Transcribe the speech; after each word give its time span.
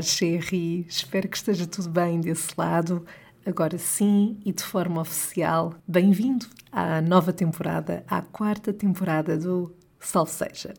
Olá, 0.00 0.06
Sherry. 0.06 0.86
Espero 0.88 1.28
que 1.28 1.36
esteja 1.36 1.66
tudo 1.66 1.90
bem 1.90 2.22
desse 2.22 2.54
lado. 2.56 3.04
Agora 3.44 3.76
sim 3.76 4.40
e 4.46 4.50
de 4.50 4.62
forma 4.62 5.02
oficial, 5.02 5.74
bem-vindo 5.86 6.46
à 6.72 7.02
nova 7.02 7.34
temporada, 7.34 8.02
à 8.08 8.22
quarta 8.22 8.72
temporada 8.72 9.36
do 9.36 9.76
Salve 9.98 10.30
Seja. 10.30 10.72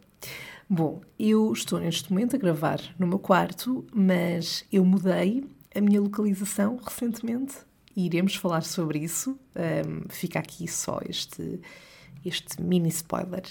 Bom, 0.67 1.01
eu 1.19 1.53
estou 1.53 1.79
neste 1.79 2.11
momento 2.11 2.35
a 2.35 2.39
gravar 2.39 2.81
no 2.97 3.05
meu 3.05 3.19
quarto, 3.19 3.85
mas 3.93 4.65
eu 4.71 4.83
mudei 4.83 5.45
a 5.75 5.79
minha 5.79 6.01
localização 6.01 6.79
recentemente 6.83 7.57
e 7.95 8.07
iremos 8.07 8.35
falar 8.35 8.63
sobre 8.63 8.97
isso. 8.97 9.37
Um, 9.55 10.09
fica 10.09 10.39
aqui 10.39 10.67
só 10.67 10.99
este 11.07 11.61
este 12.25 12.61
mini 12.61 12.89
spoiler. 12.89 13.43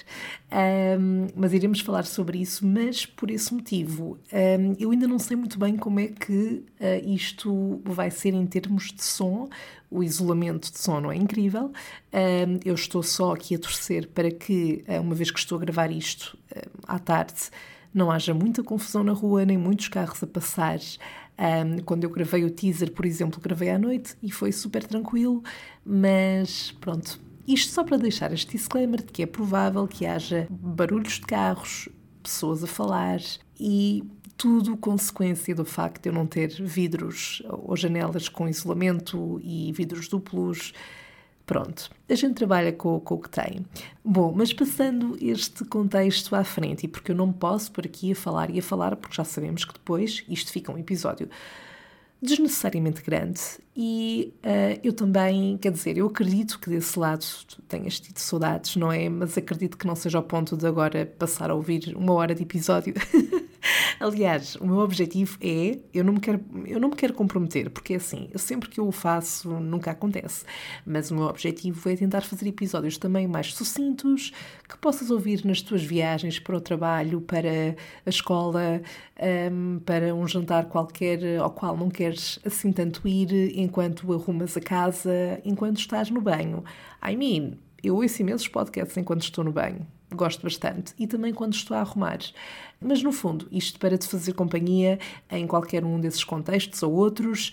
Um, 0.52 1.28
mas 1.34 1.52
iremos 1.52 1.80
falar 1.80 2.04
sobre 2.04 2.38
isso, 2.38 2.66
mas 2.66 3.04
por 3.06 3.30
esse 3.30 3.52
motivo, 3.52 4.18
um, 4.32 4.74
eu 4.78 4.90
ainda 4.90 5.06
não 5.06 5.18
sei 5.18 5.36
muito 5.36 5.58
bem 5.58 5.76
como 5.76 6.00
é 6.00 6.08
que 6.08 6.64
uh, 6.80 7.08
isto 7.08 7.80
vai 7.84 8.10
ser 8.10 8.34
em 8.34 8.46
termos 8.46 8.92
de 8.92 9.02
som. 9.02 9.48
O 9.90 10.04
isolamento 10.04 10.70
de 10.70 10.78
som 10.78 11.00
não 11.00 11.10
é 11.10 11.16
incrível. 11.16 11.72
Um, 12.12 12.60
eu 12.64 12.74
estou 12.74 13.02
só 13.02 13.32
aqui 13.32 13.54
a 13.56 13.58
torcer 13.58 14.08
para 14.08 14.30
que, 14.30 14.84
uh, 14.88 15.00
uma 15.00 15.14
vez 15.14 15.30
que 15.30 15.38
estou 15.38 15.56
a 15.56 15.60
gravar 15.60 15.90
isto 15.90 16.38
uh, 16.56 16.70
à 16.86 16.98
tarde, 16.98 17.50
não 17.92 18.10
haja 18.10 18.32
muita 18.32 18.62
confusão 18.62 19.02
na 19.02 19.12
rua, 19.12 19.44
nem 19.44 19.58
muitos 19.58 19.88
carros 19.88 20.22
a 20.22 20.26
passar. 20.26 20.78
Um, 21.40 21.82
quando 21.82 22.04
eu 22.04 22.10
gravei 22.10 22.44
o 22.44 22.50
teaser, 22.50 22.92
por 22.92 23.06
exemplo, 23.06 23.40
gravei 23.40 23.70
à 23.70 23.78
noite 23.78 24.14
e 24.22 24.30
foi 24.30 24.52
super 24.52 24.84
tranquilo, 24.84 25.42
mas 25.84 26.70
pronto, 26.80 27.18
isto 27.52 27.72
só 27.72 27.84
para 27.84 27.96
deixar 27.96 28.32
este 28.32 28.52
disclaimer 28.52 29.02
de 29.02 29.12
que 29.12 29.22
é 29.22 29.26
provável 29.26 29.86
que 29.86 30.06
haja 30.06 30.46
barulhos 30.50 31.14
de 31.14 31.22
carros, 31.22 31.88
pessoas 32.22 32.62
a 32.62 32.66
falar 32.66 33.20
e 33.58 34.04
tudo 34.36 34.76
consequência 34.76 35.54
do 35.54 35.64
facto 35.64 36.02
de 36.02 36.08
eu 36.08 36.12
não 36.12 36.26
ter 36.26 36.48
vidros 36.62 37.42
ou 37.48 37.76
janelas 37.76 38.28
com 38.28 38.48
isolamento 38.48 39.38
e 39.42 39.70
vidros 39.72 40.08
duplos. 40.08 40.72
Pronto, 41.44 41.90
a 42.08 42.14
gente 42.14 42.34
trabalha 42.34 42.72
com, 42.72 43.00
com, 43.00 43.16
o 43.16 43.18
que 43.18 43.28
tem. 43.28 43.66
Bom, 44.04 44.32
mas 44.34 44.52
passando 44.52 45.18
este 45.20 45.64
contexto 45.64 46.34
à 46.36 46.44
frente, 46.44 46.84
e 46.84 46.88
porque 46.88 47.10
eu 47.10 47.16
não 47.16 47.32
posso 47.32 47.72
por 47.72 47.84
aqui 47.84 48.12
a 48.12 48.14
falar 48.14 48.50
e 48.50 48.60
a 48.60 48.62
falar, 48.62 48.94
porque 48.96 49.16
já 49.16 49.24
sabemos 49.24 49.64
que 49.64 49.72
depois 49.72 50.24
isto 50.28 50.52
fica 50.52 50.72
um 50.72 50.78
episódio 50.78 51.28
desnecessariamente 52.22 53.02
grande 53.02 53.40
e 53.74 54.34
uh, 54.44 54.80
eu 54.84 54.92
também, 54.92 55.56
quer 55.56 55.72
dizer, 55.72 55.96
eu 55.96 56.06
acredito 56.06 56.58
que 56.58 56.68
desse 56.68 56.98
lado 56.98 57.24
tenhas 57.66 57.98
tido 57.98 58.18
saudades, 58.18 58.76
não 58.76 58.92
é? 58.92 59.08
Mas 59.08 59.38
acredito 59.38 59.78
que 59.78 59.86
não 59.86 59.96
seja 59.96 60.18
ao 60.18 60.24
ponto 60.24 60.56
de 60.56 60.66
agora 60.66 61.06
passar 61.18 61.50
a 61.50 61.54
ouvir 61.54 61.94
uma 61.96 62.12
hora 62.12 62.34
de 62.34 62.42
episódio. 62.42 62.94
Aliás, 64.00 64.56
o 64.56 64.66
meu 64.66 64.78
objetivo 64.78 65.38
é, 65.40 65.78
eu 65.92 66.04
não 66.04 66.14
me 66.14 66.20
quero, 66.20 66.40
eu 66.66 66.80
não 66.80 66.90
me 66.90 66.96
quero 66.96 67.12
comprometer, 67.14 67.70
porque 67.70 67.94
é 67.94 67.96
assim, 67.96 68.28
sempre 68.36 68.68
que 68.68 68.80
eu 68.80 68.88
o 68.88 68.92
faço 68.92 69.48
nunca 69.60 69.90
acontece, 69.90 70.44
mas 70.84 71.10
o 71.10 71.14
meu 71.14 71.24
objetivo 71.24 71.88
é 71.88 71.96
tentar 71.96 72.22
fazer 72.22 72.48
episódios 72.48 72.98
também 72.98 73.26
mais 73.26 73.54
sucintos, 73.54 74.32
que 74.68 74.76
possas 74.78 75.10
ouvir 75.10 75.44
nas 75.44 75.62
tuas 75.62 75.82
viagens 75.82 76.38
para 76.38 76.56
o 76.56 76.60
trabalho, 76.60 77.20
para 77.20 77.76
a 78.04 78.10
escola, 78.10 78.82
um, 79.52 79.78
para 79.80 80.14
um 80.14 80.26
jantar 80.26 80.66
qualquer 80.66 81.38
ao 81.38 81.50
qual 81.50 81.76
não 81.76 81.90
queres 81.90 82.38
assim 82.44 82.72
tanto 82.72 83.06
ir, 83.06 83.58
enquanto 83.58 84.12
arrumas 84.12 84.56
a 84.56 84.60
casa, 84.60 85.40
enquanto 85.44 85.78
estás 85.78 86.10
no 86.10 86.20
banho. 86.20 86.64
I 87.06 87.16
mean, 87.16 87.58
eu 87.82 87.96
ouço 87.96 88.20
imensos 88.20 88.48
podcasts 88.48 88.96
enquanto 88.96 89.22
estou 89.22 89.44
no 89.44 89.52
banho 89.52 89.86
gosto 90.14 90.42
bastante, 90.42 90.94
e 90.98 91.06
também 91.06 91.32
quando 91.32 91.54
estou 91.54 91.76
a 91.76 91.80
arrumar. 91.80 92.18
Mas 92.80 93.02
no 93.02 93.12
fundo, 93.12 93.46
isto 93.50 93.78
para 93.78 93.98
te 93.98 94.06
fazer 94.06 94.32
companhia 94.32 94.98
em 95.30 95.46
qualquer 95.46 95.84
um 95.84 96.00
desses 96.00 96.24
contextos 96.24 96.82
ou 96.82 96.92
outros, 96.92 97.52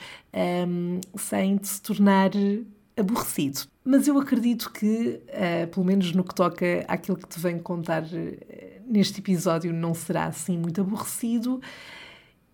um, 0.67 0.99
sem 1.17 1.57
te 1.57 1.67
se 1.67 1.81
tornar 1.81 2.31
aborrecido. 2.95 3.61
Mas 3.83 4.07
eu 4.07 4.17
acredito 4.17 4.71
que, 4.71 5.21
uh, 5.27 5.67
pelo 5.67 5.85
menos 5.85 6.11
no 6.13 6.23
que 6.23 6.33
toca 6.33 6.83
àquilo 6.87 7.17
que 7.17 7.27
te 7.27 7.39
venho 7.39 7.59
contar 7.59 8.03
uh, 8.03 8.81
neste 8.85 9.19
episódio, 9.19 9.73
não 9.73 9.93
será 9.93 10.25
assim 10.25 10.57
muito 10.57 10.81
aborrecido 10.81 11.61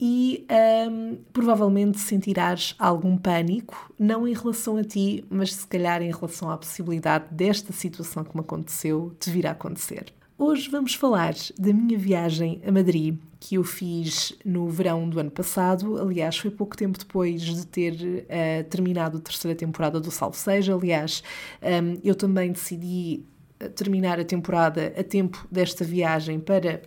e 0.06 0.46
um, 0.92 1.16
provavelmente 1.32 1.98
sentirás 1.98 2.76
algum 2.78 3.16
pânico, 3.16 3.90
não 3.98 4.28
em 4.28 4.34
relação 4.34 4.76
a 4.76 4.84
ti, 4.84 5.24
mas 5.30 5.54
se 5.54 5.66
calhar 5.66 6.02
em 6.02 6.12
relação 6.12 6.52
à 6.52 6.58
possibilidade 6.58 7.28
desta 7.32 7.72
situação 7.72 8.22
que 8.22 8.36
me 8.36 8.42
aconteceu 8.42 9.16
te 9.18 9.30
vir 9.30 9.48
a 9.48 9.52
acontecer. 9.52 10.08
Hoje 10.38 10.70
vamos 10.70 10.94
falar 10.94 11.34
da 11.58 11.72
minha 11.72 11.98
viagem 11.98 12.62
a 12.68 12.72
Madrid, 12.72 13.18
que 13.40 13.56
eu 13.56 13.64
fiz 13.64 14.38
no 14.44 14.68
verão 14.68 15.08
do 15.08 15.22
ano 15.22 15.32
passado. 15.32 15.98
Aliás, 15.98 16.36
foi 16.36 16.52
pouco 16.52 16.76
tempo 16.76 17.00
depois 17.00 17.42
de 17.42 17.66
ter 17.66 17.94
uh, 17.94 18.70
terminado 18.70 19.20
a 19.20 19.22
terceira 19.22 19.58
temporada 19.58 20.02
do 20.02 20.12
Salve 20.12 20.36
Seja. 20.36 20.76
Aliás, 20.76 21.24
um, 21.62 21.98
eu 22.04 22.14
também 22.14 22.52
decidi 22.52 23.24
eh, 23.58 23.70
terminar 23.70 24.20
a 24.20 24.26
temporada 24.26 24.94
a 24.98 25.04
tempo 25.04 25.48
desta 25.50 25.86
viagem 25.86 26.42
para 26.42 26.82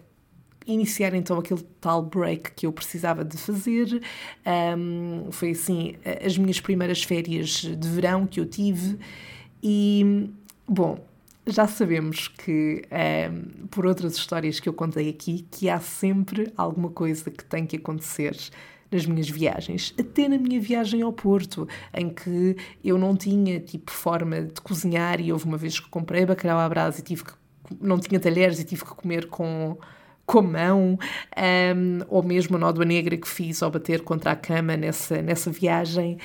iniciar 0.67 1.15
então 1.15 1.39
aquele 1.39 1.63
tal 1.81 2.03
break 2.03 2.53
que 2.53 2.67
eu 2.67 2.73
precisava 2.73 3.25
de 3.25 3.37
fazer. 3.37 4.03
Um, 4.77 5.31
foi 5.31 5.51
assim 5.51 5.95
as 6.25 6.37
minhas 6.37 6.61
primeiras 6.61 7.03
férias 7.03 7.49
de 7.63 7.89
verão 7.89 8.27
que 8.27 8.41
eu 8.41 8.47
tive 8.47 8.99
e, 9.63 10.31
bom, 10.67 10.99
já 11.47 11.67
sabemos 11.67 12.29
que, 12.29 12.83
um, 13.31 13.67
por 13.69 13.87
outras 13.87 14.17
histórias 14.17 14.59
que 14.59 14.69
eu 14.69 14.73
contei 14.73 15.09
aqui, 15.09 15.47
que 15.51 15.69
há 15.69 15.79
sempre 15.79 16.53
alguma 16.57 16.91
coisa 16.91 17.31
que 17.31 17.45
tem 17.45 17.65
que 17.67 17.77
acontecer 17.77 18.37
nas 18.91 19.07
minhas 19.07 19.29
viagens, 19.29 19.95
até 19.99 20.29
na 20.29 20.39
minha 20.39 20.61
viagem 20.61 21.03
ao 21.03 21.13
Porto, 21.13 21.69
em 21.93 22.09
que 22.09 22.57
eu 22.85 22.99
não 22.99 23.17
tinha 23.17 23.61
tipo 23.61 23.91
forma 23.91 24.43
de 24.43 24.61
cozinhar 24.61 25.21
e 25.21 25.33
houve 25.33 25.45
uma 25.45 25.57
vez 25.57 25.79
que 25.81 25.89
comprei 25.89 26.25
bacalhau 26.25 26.59
à 26.59 26.69
brasa 26.69 27.01
e 27.01 27.03
tive 27.03 27.25
que 27.25 27.33
não 27.81 27.99
tinha 27.99 28.21
talheres 28.21 28.61
e 28.61 28.65
tive 28.65 28.85
que 28.85 28.95
comer 28.95 29.29
com 29.29 29.77
com 30.27 30.41
a 30.41 30.43
mão, 30.43 30.99
um, 31.77 31.99
ou 32.09 32.23
mesmo 32.23 32.57
a 32.57 32.59
nódoa 32.59 32.85
negra 32.85 33.17
que 33.17 33.29
fiz 33.29 33.63
ao 33.63 33.71
bater 33.71 34.03
contra 34.03 34.33
a 34.33 34.37
cama 34.37 34.77
nessa, 34.77 35.23
nessa 35.23 35.51
viagem. 35.51 36.19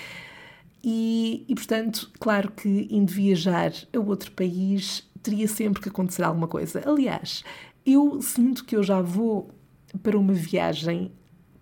E, 0.84 1.46
e, 1.48 1.54
portanto, 1.54 2.12
claro 2.20 2.52
que 2.52 2.88
indo 2.90 3.12
viajar 3.12 3.72
a 3.96 4.00
outro 4.00 4.32
país 4.32 5.08
teria 5.22 5.48
sempre 5.48 5.82
que 5.82 5.90
acontecer 5.90 6.24
alguma 6.24 6.48
coisa. 6.48 6.82
Aliás, 6.84 7.44
eu 7.86 8.20
sinto 8.22 8.66
que 8.66 8.76
eu 8.76 8.82
já 8.82 9.00
vou 9.02 9.52
para 10.02 10.18
uma 10.18 10.34
viagem 10.34 11.12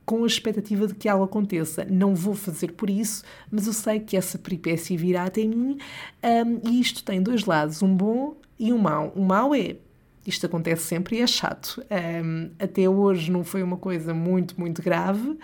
com 0.06 0.24
a 0.24 0.28
expectativa 0.28 0.88
de 0.88 0.96
que 0.96 1.10
algo 1.10 1.26
aconteça. 1.26 1.86
Não 1.86 2.16
vou 2.16 2.34
fazer 2.34 2.72
por 2.72 2.90
isso, 2.90 3.24
mas 3.52 3.68
eu 3.68 3.74
sei 3.74 4.00
que 4.00 4.16
essa 4.16 4.40
peripécia 4.40 4.98
virá 4.98 5.26
até 5.26 5.46
mim 5.46 5.78
um, 6.24 6.70
e 6.70 6.80
isto 6.80 7.04
tem 7.04 7.22
dois 7.22 7.46
lados, 7.46 7.84
um 7.84 7.94
bom 7.94 8.36
e 8.58 8.72
um 8.74 8.78
mau. 8.78 9.12
O 9.16 9.24
mau 9.24 9.54
é 9.54 9.76
isto 10.25 10.46
acontece 10.46 10.84
sempre 10.84 11.18
e 11.18 11.22
é 11.22 11.28
chato. 11.28 11.84
Um, 12.24 12.52
até 12.59 12.88
hoje 12.88 13.31
não 13.31 13.44
foi 13.44 13.63
uma 13.63 13.78
coisa 13.78 14.13
muito, 14.13 14.59
muito 14.59 14.81
grave, 14.81 15.38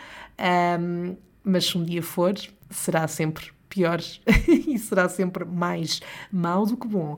um, 0.79 1.15
mas 1.43 1.65
se 1.65 1.77
um 1.77 1.83
dia 1.83 2.03
for, 2.03 2.33
será 2.69 3.07
sempre 3.07 3.45
pior 3.69 3.99
e 4.47 4.77
será 4.77 5.09
sempre 5.09 5.45
mais 5.45 6.01
mau 6.31 6.65
do 6.65 6.77
que 6.77 6.87
bom. 6.87 7.17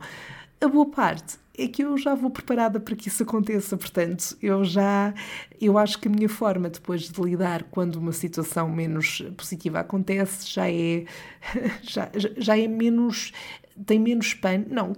A 0.60 0.68
boa 0.68 0.90
parte 0.90 1.38
é 1.58 1.68
que 1.68 1.84
eu 1.84 1.98
já 1.98 2.14
vou 2.14 2.30
preparada 2.30 2.80
para 2.80 2.96
que 2.96 3.08
isso 3.08 3.24
aconteça, 3.24 3.76
portanto, 3.76 4.38
eu 4.42 4.64
já, 4.64 5.14
eu 5.60 5.78
acho 5.78 6.00
que 6.00 6.08
a 6.08 6.12
minha 6.12 6.30
forma 6.30 6.70
depois 6.70 7.10
de 7.10 7.22
lidar 7.22 7.64
quando 7.64 7.96
uma 7.96 8.12
situação 8.12 8.70
menos 8.70 9.24
positiva 9.36 9.80
acontece 9.80 10.52
já 10.52 10.70
é, 10.70 11.06
já, 11.82 12.12
já 12.38 12.58
é 12.58 12.68
menos 12.68 13.32
tem 13.86 14.00
menos 14.00 14.34
pânico, 14.34 14.74
não, 14.74 14.94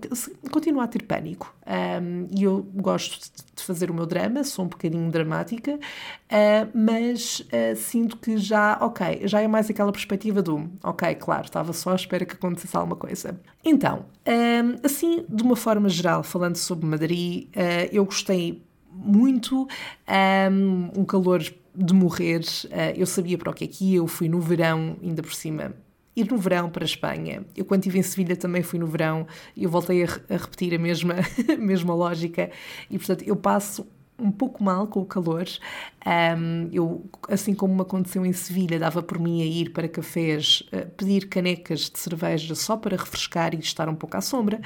continua 0.52 0.84
a 0.84 0.88
ter 0.88 1.04
pânico. 1.04 1.54
Um, 1.68 2.28
e 2.36 2.44
eu 2.44 2.64
gosto 2.74 3.32
de 3.56 3.64
fazer 3.64 3.92
o 3.92 3.94
meu 3.94 4.06
drama, 4.06 4.44
sou 4.44 4.66
um 4.66 4.68
bocadinho 4.68 5.12
dramática, 5.12 5.76
uh, 5.76 6.70
mas 6.74 7.42
uh, 7.42 7.76
sinto 7.76 8.18
que 8.18 8.38
já, 8.38 8.78
ok, 8.82 9.28
já 9.28 9.42
é 9.42 9.48
mais 9.48 9.70
aquela 9.70 9.92
perspectiva 9.92 10.42
do, 10.42 10.70
ok, 10.84 11.16
claro, 11.16 11.46
estava 11.46 11.74
só 11.74 11.92
à 11.92 11.96
espera 11.96 12.26
que 12.26 12.34
acontecesse 12.34 12.76
alguma 12.76 12.96
coisa. 12.96 13.40
Então, 13.64 14.06
um, 14.28 14.80
assim, 14.84 15.26
de 15.28 15.44
uma 15.44 15.56
forma 15.56 15.90
geral, 15.90 16.24
falando 16.24 16.56
sobre 16.56 16.86
Madrid, 16.86 17.48
uh, 17.50 17.90
eu 17.92 18.06
gostei 18.06 18.64
muito, 18.92 19.68
um, 20.52 21.02
um 21.02 21.06
calor 21.06 21.42
de 21.76 21.94
morrer, 21.94 22.42
eu 22.98 23.06
sabia 23.06 23.38
para 23.38 23.52
o 23.52 23.54
que 23.54 23.64
é 23.64 23.68
que 23.68 23.92
ia, 23.92 23.98
eu 23.98 24.08
fui 24.08 24.28
no 24.28 24.42
verão, 24.42 24.98
ainda 25.02 25.22
por 25.22 25.34
cima 25.34 25.74
ir 26.16 26.30
no 26.30 26.38
verão 26.38 26.70
para 26.70 26.84
a 26.84 26.86
Espanha. 26.86 27.46
Eu, 27.56 27.66
quando 27.66 27.82
estive 27.82 28.00
em 28.00 28.04
Sevilha, 28.04 28.36
também 28.36 28.62
fui 28.62 28.80
no 28.80 28.88
verão 28.88 29.28
e 29.56 29.64
eu 29.64 29.70
voltei 29.70 30.04
a, 30.04 30.08
a 30.30 30.38
repetir 30.38 30.74
a 30.74 30.78
mesma, 30.78 31.16
a 31.16 31.58
mesma 31.58 31.94
lógica. 31.94 32.52
E, 32.90 32.98
portanto, 32.98 33.24
eu 33.24 33.36
passo 33.36 33.88
um 34.20 34.32
pouco 34.32 34.64
mal 34.64 34.88
com 34.88 35.00
o 35.00 35.06
calor. 35.06 35.46
Um, 36.06 36.70
eu, 36.72 37.06
assim 37.30 37.54
como 37.54 37.74
me 37.74 37.82
aconteceu 37.82 38.26
em 38.26 38.34
Sevilha, 38.34 38.78
dava 38.78 39.02
por 39.02 39.18
mim 39.18 39.42
a 39.42 39.46
ir 39.46 39.72
para 39.72 39.88
cafés, 39.88 40.64
pedir 40.98 41.28
canecas 41.30 41.90
de 41.90 41.98
cerveja 41.98 42.54
só 42.54 42.76
para 42.76 42.98
refrescar 42.98 43.56
e 43.56 43.60
estar 43.60 43.88
um 43.88 43.96
pouco 43.96 44.18
à 44.18 44.22
sombra. 44.22 44.60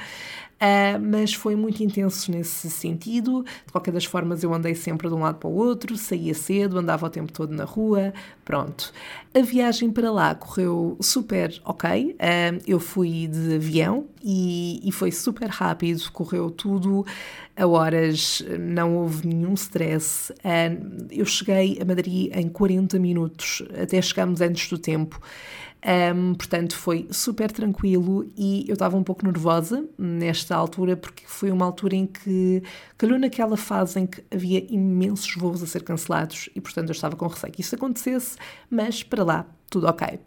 Uh, 0.60 1.00
mas 1.00 1.34
foi 1.34 1.56
muito 1.56 1.82
intenso 1.82 2.30
nesse 2.30 2.70
sentido. 2.70 3.44
De 3.66 3.72
qualquer 3.72 3.92
das 3.92 4.04
formas, 4.04 4.42
eu 4.42 4.52
andei 4.52 4.74
sempre 4.74 5.08
de 5.08 5.14
um 5.14 5.20
lado 5.20 5.38
para 5.38 5.48
o 5.48 5.54
outro, 5.54 5.96
saía 5.96 6.34
cedo, 6.34 6.78
andava 6.78 7.06
o 7.06 7.10
tempo 7.10 7.32
todo 7.32 7.54
na 7.54 7.64
rua, 7.64 8.12
pronto. 8.44 8.92
A 9.34 9.40
viagem 9.40 9.90
para 9.90 10.10
lá 10.10 10.34
correu 10.34 10.96
super 11.00 11.60
ok. 11.64 12.12
Uh, 12.12 12.62
eu 12.66 12.78
fui 12.78 13.26
de 13.26 13.56
avião 13.56 14.06
e, 14.22 14.80
e 14.82 14.92
foi 14.92 15.10
super 15.10 15.48
rápido, 15.48 16.10
correu 16.12 16.50
tudo 16.50 17.04
a 17.56 17.66
horas, 17.66 18.42
não 18.58 18.96
houve 18.96 19.26
nenhum 19.26 19.54
stress. 19.54 20.32
Uh, 20.32 21.06
eu 21.10 21.24
cheguei 21.24 21.78
a 21.80 21.84
Madrid 21.84 22.30
em 22.34 22.48
40 22.48 22.98
minutos, 22.98 23.62
até 23.80 24.00
chegámos 24.00 24.40
antes 24.40 24.68
do 24.68 24.78
tempo. 24.78 25.20
Um, 25.84 26.34
portanto, 26.34 26.74
foi 26.74 27.06
super 27.10 27.52
tranquilo 27.52 28.30
e 28.34 28.64
eu 28.66 28.72
estava 28.72 28.96
um 28.96 29.02
pouco 29.02 29.24
nervosa 29.26 29.84
nesta 29.98 30.56
altura, 30.56 30.96
porque 30.96 31.24
foi 31.26 31.50
uma 31.50 31.66
altura 31.66 31.94
em 31.94 32.06
que 32.06 32.62
calhou 32.96 33.18
naquela 33.18 33.56
fase 33.56 34.00
em 34.00 34.06
que 34.06 34.24
havia 34.30 34.64
imensos 34.72 35.34
voos 35.36 35.62
a 35.62 35.66
ser 35.66 35.82
cancelados 35.82 36.48
e, 36.56 36.60
portanto, 36.60 36.88
eu 36.88 36.92
estava 36.92 37.14
com 37.16 37.26
receio 37.26 37.52
que 37.52 37.60
isso 37.60 37.74
acontecesse, 37.74 38.38
mas 38.70 39.02
para 39.02 39.22
lá, 39.22 39.46
tudo 39.68 39.86
ok. 39.86 40.18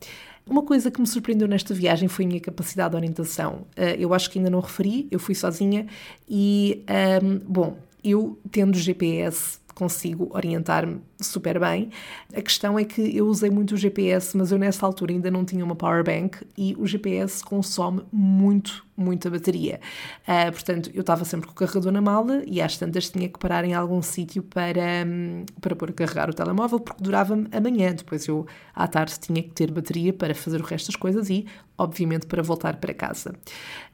Uma 0.45 0.61
coisa 0.61 0.91
que 0.91 1.01
me 1.01 1.07
surpreendeu 1.07 1.47
nesta 1.47 1.73
viagem 1.73 2.07
foi 2.07 2.25
a 2.25 2.27
minha 2.27 2.39
capacidade 2.39 2.91
de 2.91 2.95
orientação. 2.95 3.65
Uh, 3.75 3.97
eu 3.97 4.13
acho 4.13 4.29
que 4.29 4.37
ainda 4.37 4.51
não 4.51 4.59
referi, 4.59 5.07
eu 5.09 5.19
fui 5.19 5.33
sozinha 5.33 5.87
e, 6.29 6.85
um, 7.23 7.39
bom, 7.39 7.77
eu 8.03 8.39
tendo 8.51 8.77
GPS 8.77 9.59
consigo 9.73 10.29
orientar-me 10.31 11.01
super 11.19 11.59
bem. 11.59 11.89
A 12.35 12.41
questão 12.41 12.77
é 12.77 12.83
que 12.83 13.15
eu 13.15 13.27
usei 13.27 13.49
muito 13.49 13.73
o 13.73 13.77
GPS, 13.77 14.37
mas 14.37 14.51
eu 14.51 14.57
nessa 14.57 14.85
altura 14.85 15.11
ainda 15.11 15.31
não 15.31 15.43
tinha 15.43 15.63
uma 15.63 15.75
power 15.75 16.03
bank 16.03 16.45
e 16.57 16.75
o 16.77 16.85
GPS 16.85 17.43
consome 17.43 18.03
muito, 18.11 18.85
muita 18.95 19.29
bateria. 19.29 19.79
Uh, 20.27 20.51
portanto, 20.51 20.91
eu 20.93 21.01
estava 21.01 21.25
sempre 21.25 21.47
com 21.47 21.53
o 21.53 21.55
carregador 21.55 21.91
na 21.91 22.01
mala 22.01 22.43
e 22.45 22.61
às 22.61 22.77
tantas 22.77 23.09
tinha 23.09 23.27
que 23.27 23.39
parar 23.39 23.65
em 23.65 23.73
algum 23.73 24.01
sítio 24.01 24.43
para, 24.43 25.05
um, 25.05 25.45
para 25.59 25.75
pôr 25.75 25.89
a 25.89 25.93
carregar 25.93 26.29
o 26.29 26.33
telemóvel 26.33 26.79
porque 26.79 27.03
durava-me 27.03 27.47
amanhã. 27.51 27.93
Depois 27.93 28.27
eu 28.27 28.45
à 28.75 28.87
tarde 28.87 29.19
tinha 29.19 29.41
que 29.41 29.49
ter 29.49 29.71
bateria 29.71 30.13
para 30.13 30.35
fazer 30.35 30.61
o 30.61 30.63
resto 30.63 30.87
das 30.87 30.95
coisas 30.95 31.29
e, 31.29 31.45
obviamente, 31.77 32.27
para 32.27 32.43
voltar 32.43 32.77
para 32.77 32.93
casa. 32.93 33.33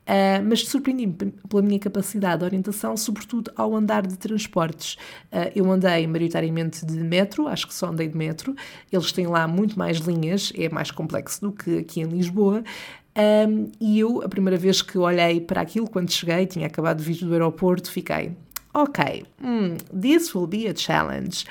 Uh, 0.04 0.44
mas 0.46 0.68
surpreendi-me 0.68 1.14
pela 1.48 1.62
minha 1.62 1.80
capacidade 1.80 2.40
de 2.40 2.46
orientação, 2.46 2.98
sobretudo 2.98 3.52
ao 3.56 3.74
andar 3.74 4.06
de 4.06 4.18
transportes. 4.18 4.96
Uh, 5.32 5.50
eu 5.56 5.72
andei 5.72 6.06
maioritariamente 6.06 6.86
de 6.86 6.98
metro, 7.14 7.48
acho 7.48 7.68
que 7.68 7.74
só 7.74 7.88
andei 7.88 8.08
de 8.08 8.18
metro. 8.18 8.56
Eles 8.92 9.12
têm 9.12 9.28
lá 9.28 9.48
muito 9.48 9.78
mais 9.78 9.98
linhas, 9.98 10.52
é 10.56 10.68
mais 10.70 10.90
complexo 10.90 11.42
do 11.42 11.52
que 11.52 11.80
aqui 11.80 12.02
em 12.02 12.06
Lisboa. 12.06 12.64
Um, 13.16 13.72
e 13.80 14.00
eu, 14.00 14.24
a 14.24 14.30
primeira 14.30 14.58
vez 14.58 14.82
que 14.82 14.98
olhei 14.98 15.40
para 15.40 15.62
aquilo, 15.62 15.88
quando 15.88 16.12
cheguei, 16.12 16.46
tinha 16.48 16.66
acabado 16.66 16.98
de 16.98 17.04
vir 17.04 17.24
do 17.24 17.32
aeroporto, 17.32 17.92
fiquei, 17.92 18.32
ok, 18.74 19.24
hmm, 19.40 19.78
this 20.00 20.34
will 20.34 20.48
be 20.48 20.68
a 20.68 20.76
challenge. 20.76 21.46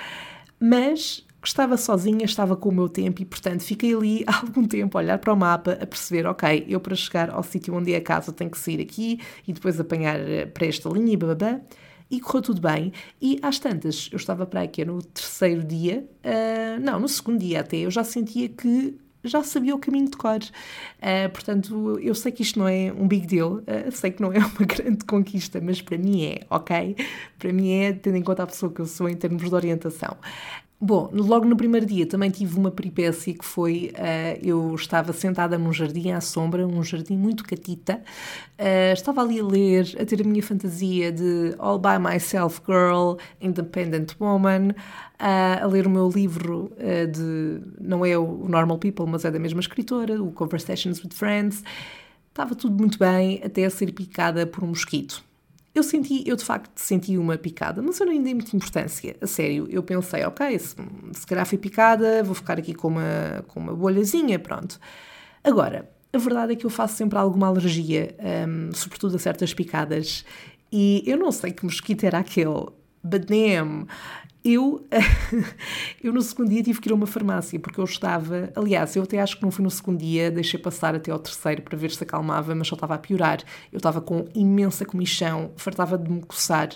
Mas 0.59 1.25
estava 1.45 1.77
sozinha, 1.77 2.25
estava 2.25 2.57
com 2.57 2.69
o 2.69 2.73
meu 2.73 2.89
tempo 2.89 3.23
e, 3.23 3.25
portanto, 3.25 3.63
fiquei 3.63 3.95
ali 3.95 4.25
há 4.27 4.39
algum 4.43 4.67
tempo 4.67 4.99
a 4.99 5.01
olhar 5.01 5.19
para 5.19 5.33
o 5.33 5.37
mapa, 5.37 5.79
a 5.81 5.87
perceber, 5.87 6.27
ok, 6.27 6.65
eu 6.69 6.81
para 6.81 6.97
chegar 6.97 7.31
ao 7.31 7.43
sítio 7.43 7.75
onde 7.75 7.93
é 7.93 7.97
a 7.97 8.01
casa 8.01 8.33
tenho 8.33 8.51
que 8.51 8.59
sair 8.59 8.81
aqui 8.81 9.21
e 9.47 9.53
depois 9.53 9.79
apanhar 9.79 10.19
eh, 10.19 10.47
para 10.47 10.67
esta 10.67 10.89
linha 10.89 11.13
e 11.13 11.17
bababá. 11.17 11.61
E 12.13 12.21
correu 12.21 12.43
tudo 12.43 12.61
bem. 12.61 12.93
E 13.23 13.39
às 13.41 13.59
tantas, 13.59 14.11
eu 14.13 14.17
estava 14.17 14.45
para 14.45 14.61
aqui 14.61 14.85
no 14.85 15.03
terceiro 15.03 15.65
dia, 15.65 16.07
uh, 16.23 16.79
não, 16.79 17.01
no 17.01 17.09
segundo 17.09 17.39
dia 17.39 17.61
até, 17.61 17.79
eu 17.79 17.91
já 17.91 18.05
sentia 18.05 18.51
que 18.51 18.99
já 19.25 19.43
sabia 19.43 19.75
o 19.75 19.79
caminho 19.79 20.11
de 20.11 20.17
cor. 20.19 20.39
Uh, 20.39 21.31
portanto, 21.33 21.99
eu 22.01 22.15
sei 22.15 22.31
que 22.31 22.43
isto 22.43 22.59
não 22.59 22.69
é 22.69 22.93
um 22.93 23.09
big 23.09 23.27
deal, 23.27 23.55
uh, 23.61 23.91
sei 23.91 24.11
que 24.11 24.21
não 24.21 24.31
é 24.31 24.39
uma 24.45 24.67
grande 24.67 25.07
conquista, 25.07 25.59
mas 25.63 25.81
para 25.81 25.97
mim 25.97 26.27
é, 26.27 26.41
ok? 26.51 26.97
Para 27.39 27.51
mim 27.51 27.73
é, 27.73 27.95
tendo 27.95 28.17
em 28.17 28.23
conta 28.23 28.43
a 28.43 28.47
pessoa 28.47 28.71
que 28.71 28.83
eu 28.83 28.87
sou 28.87 29.09
em 29.09 29.17
termos 29.17 29.49
de 29.49 29.55
orientação. 29.55 30.19
Bom, 30.85 31.09
logo 31.13 31.47
no 31.47 31.57
primeiro 31.57 31.87
dia 31.87 32.05
também 32.05 32.29
tive 32.29 32.59
uma 32.59 32.69
peripécia 32.69 33.33
que 33.33 33.45
foi, 33.45 33.93
uh, 33.95 34.41
eu 34.45 34.75
estava 34.75 35.13
sentada 35.13 35.57
num 35.57 35.73
jardim 35.73 36.11
à 36.11 36.21
sombra, 36.21 36.67
um 36.67 36.83
jardim 36.83 37.17
muito 37.17 37.45
catita, 37.45 38.03
uh, 38.59 38.93
estava 38.93 39.23
ali 39.23 39.39
a 39.39 39.45
ler, 39.45 39.97
a 40.01 40.05
ter 40.05 40.21
a 40.21 40.25
minha 40.25 40.43
fantasia 40.43 41.13
de 41.13 41.55
All 41.61 41.79
By 41.79 42.01
Myself 42.01 42.61
Girl, 42.67 43.15
Independent 43.41 44.17
Woman, 44.19 44.71
uh, 44.71 45.63
a 45.63 45.67
ler 45.69 45.87
o 45.87 45.91
meu 45.91 46.09
livro 46.09 46.73
de, 47.13 47.63
não 47.81 48.05
é 48.05 48.19
o 48.19 48.49
Normal 48.49 48.79
People, 48.79 49.07
mas 49.07 49.25
é 49.25 49.31
da 49.31 49.39
mesma 49.39 49.61
escritora, 49.61 50.21
o 50.21 50.33
Conversations 50.33 51.01
with 51.01 51.11
Friends, 51.13 51.63
estava 52.29 52.57
tudo 52.57 52.77
muito 52.77 52.99
bem 52.99 53.41
até 53.45 53.71
ser 53.71 53.93
picada 53.93 54.49
por 54.49 54.65
um 54.65 54.71
mosquito. 54.71 55.23
Eu 55.75 55.83
senti, 55.83 56.23
eu 56.27 56.37
de 56.37 56.45
facto 56.45 56.71
senti 56.77 57.17
uma 57.17 57.39
picada, 57.39 57.81
mas 57.81 57.99
eu 57.99 58.07
não 58.07 58.23
dei 58.23 58.35
muita 58.35 58.55
importância. 58.55 59.17
A 59.21 59.27
sério, 59.27 59.67
eu 59.71 59.83
pensei, 59.83 60.23
ok, 60.25 60.59
se, 60.59 60.77
se 61.13 61.27
calhar 61.27 61.47
fui 61.47 61.57
picada, 61.57 62.23
vou 62.23 62.35
ficar 62.35 62.59
aqui 62.59 62.75
com 62.75 62.89
uma, 62.89 63.45
com 63.49 63.59
uma 63.59 63.75
bolhazinha, 63.75 64.39
pronto. 64.39 64.79
Agora, 65.43 65.89
a 66.13 66.19
verdade 66.19 66.53
é 66.53 66.57
que 66.57 66.67
eu 66.67 66.71
faço 66.71 66.97
sempre 66.97 67.19
alguma 67.19 67.47
alergia, 67.47 68.15
um, 68.47 68.71
sobretudo 68.75 69.17
a 69.17 69.19
certas 69.19 69.55
picadas, 69.55 70.27
e 70.71 71.03
eu 71.07 71.17
não 71.17 71.33
sei 71.33 71.53
que 71.53 71.65
mosquito 71.65 72.05
era 72.05 72.19
aquele, 72.19 72.67
but 73.03 73.25
damn, 73.27 73.87
eu, 74.45 74.87
eu 76.03 76.13
no 76.13 76.21
segundo 76.21 76.51
dia 76.51 76.63
tive 76.63 76.81
que 76.81 76.89
ir 76.89 76.93
a 76.93 76.95
uma 76.95 77.07
farmácia 77.07 77.59
porque 77.61 77.81
eu 77.81 77.85
estava. 77.85 78.51
Aliás, 78.57 78.97
eu 78.97 79.03
até 79.03 79.21
acho 79.21 79.37
que 79.37 79.43
não 79.43 79.51
fui 79.51 79.63
no 79.63 79.71
segundo 79.71 79.99
dia, 79.99 80.31
deixei 80.31 80.59
passar 80.59 80.95
até 80.95 81.11
ao 81.11 81.19
terceiro 81.19 81.63
para 81.63 81.77
ver 81.79 81.91
se 81.91 82.03
acalmava, 82.03 82.55
mas 82.55 82.67
só 82.67 82.75
estava 82.75 82.95
a 82.95 82.99
piorar. 82.99 83.41
Eu 83.73 83.77
estava 83.77 84.01
com 84.01 84.27
imensa 84.35 84.85
comichão, 84.85 85.53
fartava 85.57 85.97
de 85.97 86.11
me 86.11 86.23
coçar 86.23 86.71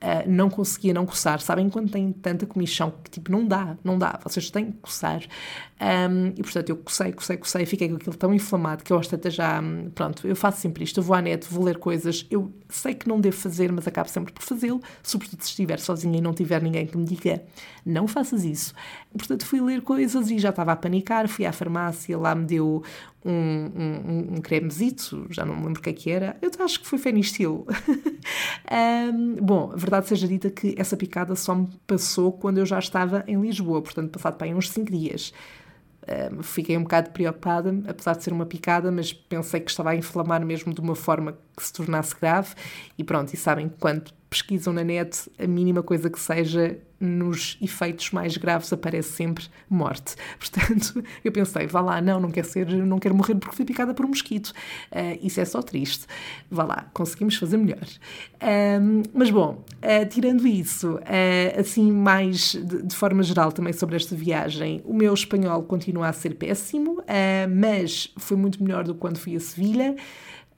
uh, 0.00 0.28
não 0.28 0.50
conseguia 0.50 0.92
não 0.92 1.06
coçar. 1.06 1.40
Sabem 1.40 1.68
quando 1.68 1.90
tem 1.90 2.12
tanta 2.12 2.46
comichão 2.46 2.92
que 3.04 3.10
tipo 3.10 3.30
não 3.30 3.46
dá, 3.46 3.76
não 3.84 3.98
dá, 3.98 4.18
vocês 4.24 4.50
têm 4.50 4.72
que 4.72 4.78
coçar. 4.78 5.22
Um, 5.80 6.28
e 6.36 6.42
portanto 6.42 6.68
eu 6.68 6.76
cocei, 6.76 7.10
cocei, 7.12 7.36
cocei, 7.38 7.64
fiquei 7.64 7.88
com 7.88 7.96
aquilo 7.96 8.16
tão 8.16 8.34
inflamado 8.34 8.84
que 8.84 8.92
eu 8.92 8.98
acho 8.98 9.14
até 9.14 9.30
já, 9.30 9.62
pronto, 9.94 10.26
eu 10.26 10.36
faço 10.36 10.60
sempre 10.60 10.84
isto, 10.84 11.00
eu 11.00 11.04
vou 11.04 11.16
à 11.16 11.22
net, 11.22 11.46
vou 11.50 11.64
ler 11.64 11.78
coisas, 11.78 12.26
eu 12.30 12.52
sei 12.68 12.92
que 12.94 13.08
não 13.08 13.18
devo 13.18 13.36
fazer, 13.36 13.72
mas 13.72 13.88
acabo 13.88 14.06
sempre 14.06 14.30
por 14.30 14.42
fazê-lo, 14.42 14.82
sobretudo 15.02 15.40
se 15.40 15.48
estiver 15.48 15.78
sozinha 15.78 16.18
e 16.18 16.20
não 16.20 16.34
tiver 16.34 16.60
ninguém 16.62 16.86
que 16.86 16.98
me 16.98 17.04
diga 17.14 17.42
não 17.84 18.06
faças 18.06 18.44
isso. 18.44 18.74
Portanto, 19.16 19.44
fui 19.44 19.60
ler 19.60 19.82
coisas 19.82 20.30
e 20.30 20.38
já 20.38 20.50
estava 20.50 20.72
a 20.72 20.76
panicar, 20.76 21.28
fui 21.28 21.44
à 21.44 21.52
farmácia, 21.52 22.16
lá 22.18 22.34
me 22.34 22.44
deu 22.44 22.82
um, 23.24 23.30
um, 23.30 24.34
um 24.34 24.40
cremezito, 24.40 25.26
já 25.30 25.44
não 25.44 25.56
me 25.56 25.64
lembro 25.66 25.80
o 25.80 25.82
que 25.82 25.90
é 25.90 25.92
que 25.92 26.10
era, 26.10 26.36
eu 26.40 26.50
acho 26.64 26.80
que 26.80 26.86
foi 26.86 26.98
Fenistil. 26.98 27.66
um, 29.12 29.34
bom, 29.36 29.72
verdade 29.74 30.08
seja 30.08 30.28
dita 30.28 30.50
que 30.50 30.74
essa 30.78 30.96
picada 30.96 31.34
só 31.34 31.54
me 31.54 31.68
passou 31.86 32.32
quando 32.32 32.58
eu 32.58 32.66
já 32.66 32.78
estava 32.78 33.24
em 33.26 33.40
Lisboa, 33.40 33.82
portanto, 33.82 34.10
passado 34.10 34.36
para 34.36 34.46
aí 34.46 34.54
uns 34.54 34.70
5 34.70 34.90
dias. 34.90 35.32
Um, 36.32 36.42
fiquei 36.42 36.76
um 36.76 36.82
bocado 36.82 37.10
preocupada, 37.10 37.74
apesar 37.86 38.16
de 38.16 38.24
ser 38.24 38.32
uma 38.32 38.46
picada, 38.46 38.90
mas 38.90 39.12
pensei 39.12 39.60
que 39.60 39.70
estava 39.70 39.90
a 39.90 39.96
inflamar 39.96 40.44
mesmo 40.44 40.72
de 40.72 40.80
uma 40.80 40.96
forma 40.96 41.38
que 41.56 41.62
se 41.62 41.72
tornasse 41.72 42.14
grave. 42.18 42.54
E 42.96 43.04
pronto, 43.04 43.32
e 43.32 43.36
sabem, 43.36 43.70
quando 43.78 44.10
pesquisam 44.30 44.72
na 44.72 44.84
net, 44.84 45.28
a 45.36 45.46
mínima 45.46 45.82
coisa 45.82 46.08
que 46.08 46.20
seja, 46.20 46.78
nos 47.00 47.58
efeitos 47.62 48.10
mais 48.10 48.36
graves 48.36 48.72
aparece 48.72 49.12
sempre 49.12 49.46
morte. 49.68 50.14
Portanto, 50.38 51.02
eu 51.24 51.32
pensei, 51.32 51.66
vá 51.66 51.80
lá, 51.80 52.00
não, 52.00 52.20
não 52.20 52.30
quero 52.30 52.46
ser, 52.46 52.68
não 52.68 52.98
quero 52.98 53.14
morrer 53.14 53.34
porque 53.34 53.56
fui 53.56 53.64
picada 53.64 53.92
por 53.94 54.04
um 54.04 54.10
mosquito. 54.10 54.52
Uh, 54.92 55.18
isso 55.20 55.40
é 55.40 55.44
só 55.44 55.62
triste. 55.62 56.06
Vá 56.50 56.62
lá, 56.62 56.88
conseguimos 56.92 57.34
fazer 57.36 57.56
melhor. 57.56 57.86
Um, 58.80 59.02
mas 59.12 59.30
bom, 59.30 59.64
uh, 59.76 60.08
tirando 60.08 60.46
isso, 60.46 60.94
uh, 60.94 61.60
assim 61.60 61.90
mais 61.90 62.52
de, 62.52 62.82
de, 62.82 62.94
forma 62.94 63.22
geral 63.22 63.50
também 63.50 63.72
sobre 63.72 63.96
esta 63.96 64.14
viagem, 64.14 64.82
o 64.84 64.94
meu 64.94 65.12
espanhol 65.12 65.62
continua 65.62 66.08
a 66.08 66.12
ser 66.12 66.34
péssimo, 66.34 67.02
mas 67.48 68.12
foi 68.16 68.36
muito 68.36 68.62
melhor 68.62 68.84
do 68.84 68.94
que 68.94 69.00
quando 69.00 69.18
fui 69.18 69.34
a 69.34 69.40
Sevilha. 69.40 69.96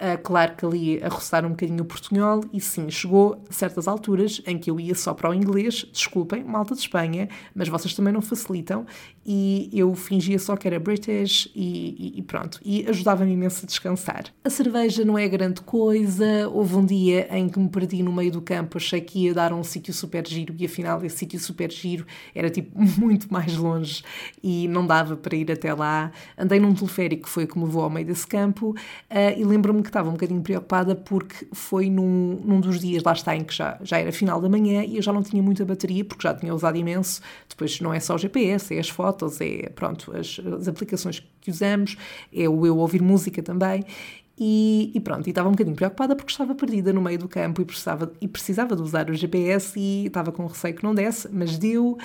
Uh, 0.02 0.20
claro 0.20 0.56
que 0.56 0.66
ali 0.66 1.00
a 1.00 1.08
roçar 1.08 1.46
um 1.46 1.50
bocadinho 1.50 1.82
o 1.82 1.84
portunhol, 1.84 2.40
e 2.52 2.60
sim, 2.60 2.90
chegou 2.90 3.40
a 3.48 3.52
certas 3.52 3.86
alturas 3.86 4.42
em 4.48 4.58
que 4.58 4.68
eu 4.68 4.80
ia 4.80 4.96
só 4.96 5.14
para 5.14 5.30
o 5.30 5.34
inglês, 5.34 5.86
desculpem, 5.92 6.42
malta 6.42 6.74
de 6.74 6.80
Espanha, 6.80 7.28
mas 7.54 7.68
vocês 7.68 7.94
também 7.94 8.12
não 8.12 8.20
facilitam, 8.20 8.84
e 9.24 9.70
eu 9.72 9.94
fingia 9.94 10.40
só 10.40 10.56
que 10.56 10.66
era 10.66 10.80
British 10.80 11.48
e, 11.54 12.14
e, 12.16 12.18
e 12.18 12.22
pronto, 12.22 12.58
e 12.64 12.84
ajudava-me 12.88 13.32
imenso 13.32 13.64
a 13.64 13.66
descansar. 13.66 14.24
A 14.42 14.50
cerveja 14.50 15.04
não 15.04 15.16
é 15.16 15.28
grande 15.28 15.60
coisa, 15.60 16.48
houve 16.48 16.74
um 16.74 16.84
dia 16.84 17.28
em 17.30 17.48
que 17.48 17.60
me 17.60 17.68
perdi 17.68 18.02
no 18.02 18.12
meio 18.12 18.32
do 18.32 18.42
campo, 18.42 18.78
achei 18.78 19.00
que 19.00 19.26
ia 19.26 19.34
dar 19.34 19.52
um 19.52 19.62
sítio 19.62 19.94
super 19.94 20.26
giro, 20.26 20.52
e 20.58 20.66
afinal 20.66 21.04
esse 21.04 21.18
sítio 21.18 21.38
super 21.38 21.70
giro 21.70 22.04
era 22.34 22.50
tipo 22.50 22.72
muito 22.98 23.32
mais 23.32 23.56
longe 23.56 24.02
e 24.42 24.66
não 24.66 24.84
dava 24.84 25.16
para 25.16 25.36
ir 25.36 25.52
até 25.52 25.72
lá. 25.72 26.10
Andei 26.36 26.58
num 26.58 26.74
teleférico 26.74 27.22
que 27.22 27.30
foi 27.30 27.46
que 27.46 27.56
me 27.56 27.64
levou 27.66 27.84
ao 27.84 27.90
meio 27.90 28.06
desse 28.06 28.26
campo, 28.26 28.70
uh, 28.70 29.38
e 29.38 29.44
lembro-me 29.44 29.80
que 29.84 29.91
estava 29.92 30.08
um 30.08 30.12
bocadinho 30.12 30.42
preocupada 30.42 30.96
porque 30.96 31.46
foi 31.52 31.88
num, 31.88 32.40
num 32.44 32.60
dos 32.60 32.80
dias, 32.80 33.02
lá 33.02 33.12
está, 33.12 33.36
em 33.36 33.44
que 33.44 33.54
já, 33.54 33.78
já 33.82 33.98
era 33.98 34.10
final 34.10 34.40
da 34.40 34.48
manhã 34.48 34.84
e 34.84 34.96
eu 34.96 35.02
já 35.02 35.12
não 35.12 35.22
tinha 35.22 35.42
muita 35.42 35.64
bateria 35.64 36.04
porque 36.04 36.26
já 36.26 36.34
tinha 36.34 36.54
usado 36.54 36.76
imenso. 36.76 37.20
Depois 37.48 37.80
não 37.80 37.92
é 37.92 38.00
só 38.00 38.14
o 38.14 38.18
GPS, 38.18 38.74
é 38.74 38.80
as 38.80 38.88
fotos, 38.88 39.40
é 39.40 39.68
pronto, 39.74 40.12
as, 40.16 40.40
as 40.58 40.68
aplicações 40.68 41.22
que 41.40 41.50
usamos, 41.50 41.96
é 42.32 42.48
o 42.48 42.66
eu 42.66 42.78
ouvir 42.78 43.02
música 43.02 43.42
também. 43.42 43.84
E, 44.44 44.90
e, 44.92 44.98
pronto, 44.98 45.24
e 45.28 45.30
estava 45.30 45.48
um 45.48 45.52
bocadinho 45.52 45.76
preocupada 45.76 46.16
porque 46.16 46.32
estava 46.32 46.52
perdida 46.52 46.92
no 46.92 47.00
meio 47.00 47.16
do 47.16 47.28
campo 47.28 47.62
e 47.62 47.64
precisava, 47.64 48.12
e 48.20 48.26
precisava 48.26 48.74
de 48.74 48.82
usar 48.82 49.08
o 49.08 49.14
GPS 49.14 49.78
e 49.78 50.06
estava 50.06 50.32
com 50.32 50.44
receio 50.46 50.74
que 50.74 50.82
não 50.82 50.92
desse, 50.92 51.28
mas 51.32 51.56
deu. 51.56 51.96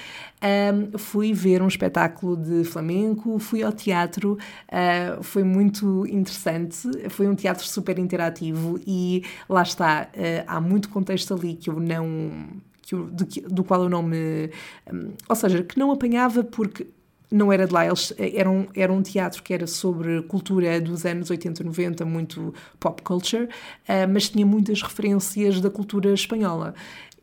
Um, 0.43 0.99
fui 0.99 1.33
ver 1.33 1.63
um 1.63 1.67
espetáculo 1.67 2.37
de 2.37 2.63
flamenco, 2.63 3.39
fui 3.39 3.63
ao 3.63 3.71
teatro, 3.71 4.37
uh, 4.67 5.23
foi 5.23 5.43
muito 5.43 6.05
interessante, 6.05 7.09
foi 7.09 7.27
um 7.27 7.33
teatro 7.33 7.65
super 7.65 7.97
interativo 7.97 8.79
e 8.85 9.23
lá 9.49 9.63
está, 9.63 10.07
uh, 10.13 10.43
há 10.45 10.61
muito 10.61 10.89
contexto 10.89 11.33
ali 11.33 11.55
que 11.55 11.71
eu 11.71 11.79
não. 11.79 12.45
Que 12.83 12.93
eu, 12.93 13.05
do, 13.05 13.25
do, 13.25 13.63
qual 13.63 13.81
eu 13.81 13.89
não 13.89 14.03
me. 14.03 14.51
Um, 14.93 15.13
ou 15.27 15.35
seja, 15.35 15.63
que 15.63 15.79
não 15.79 15.91
apanhava 15.91 16.43
porque 16.43 16.85
não 17.29 17.51
era 17.51 17.67
de 17.67 17.73
lá, 17.73 17.85
eles, 17.85 18.13
eh, 18.17 18.33
era, 18.35 18.49
um, 18.49 18.67
era 18.73 18.91
um 18.91 19.01
teatro 19.01 19.43
que 19.43 19.53
era 19.53 19.67
sobre 19.67 20.21
cultura 20.23 20.79
dos 20.79 21.05
anos 21.05 21.29
80, 21.29 21.63
90, 21.63 22.05
muito 22.05 22.53
pop 22.79 23.01
culture, 23.01 23.45
uh, 23.45 24.07
mas 24.11 24.29
tinha 24.29 24.45
muitas 24.45 24.81
referências 24.81 25.59
da 25.59 25.69
cultura 25.69 26.13
espanhola. 26.13 26.73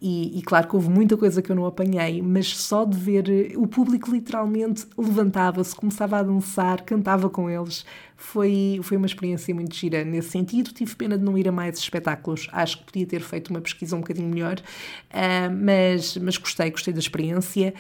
E, 0.07 0.39
e, 0.39 0.43
claro 0.43 0.69
que 0.69 0.77
houve 0.77 0.91
muita 0.91 1.17
coisa 1.17 1.41
que 1.41 1.51
eu 1.51 1.57
não 1.57 1.65
apanhei, 1.65 2.21
mas 2.21 2.55
só 2.55 2.85
de 2.85 2.95
ver 2.99 3.27
eh, 3.27 3.57
o 3.57 3.67
público 3.67 4.11
literalmente 4.11 4.87
levantava-se, 4.99 5.75
começava 5.75 6.19
a 6.19 6.23
dançar, 6.23 6.83
cantava 6.83 7.31
com 7.31 7.49
eles. 7.49 7.87
Foi, 8.15 8.81
foi 8.83 8.99
uma 8.99 9.07
experiência 9.07 9.55
muito 9.55 9.75
gira 9.75 10.05
nesse 10.05 10.29
sentido. 10.29 10.73
Tive 10.73 10.95
pena 10.95 11.17
de 11.17 11.25
não 11.25 11.39
ir 11.39 11.49
a 11.49 11.53
mais 11.53 11.79
espetáculos. 11.79 12.49
Acho 12.53 12.79
que 12.79 12.85
podia 12.85 13.07
ter 13.07 13.23
feito 13.23 13.49
uma 13.49 13.63
pesquisa 13.63 13.97
um 13.97 14.01
bocadinho 14.01 14.29
melhor, 14.29 14.59
uh, 14.59 15.51
mas, 15.51 16.19
mas 16.19 16.37
gostei, 16.37 16.71
gostei 16.71 16.93
da 16.93 17.01
experiência. 17.01 17.73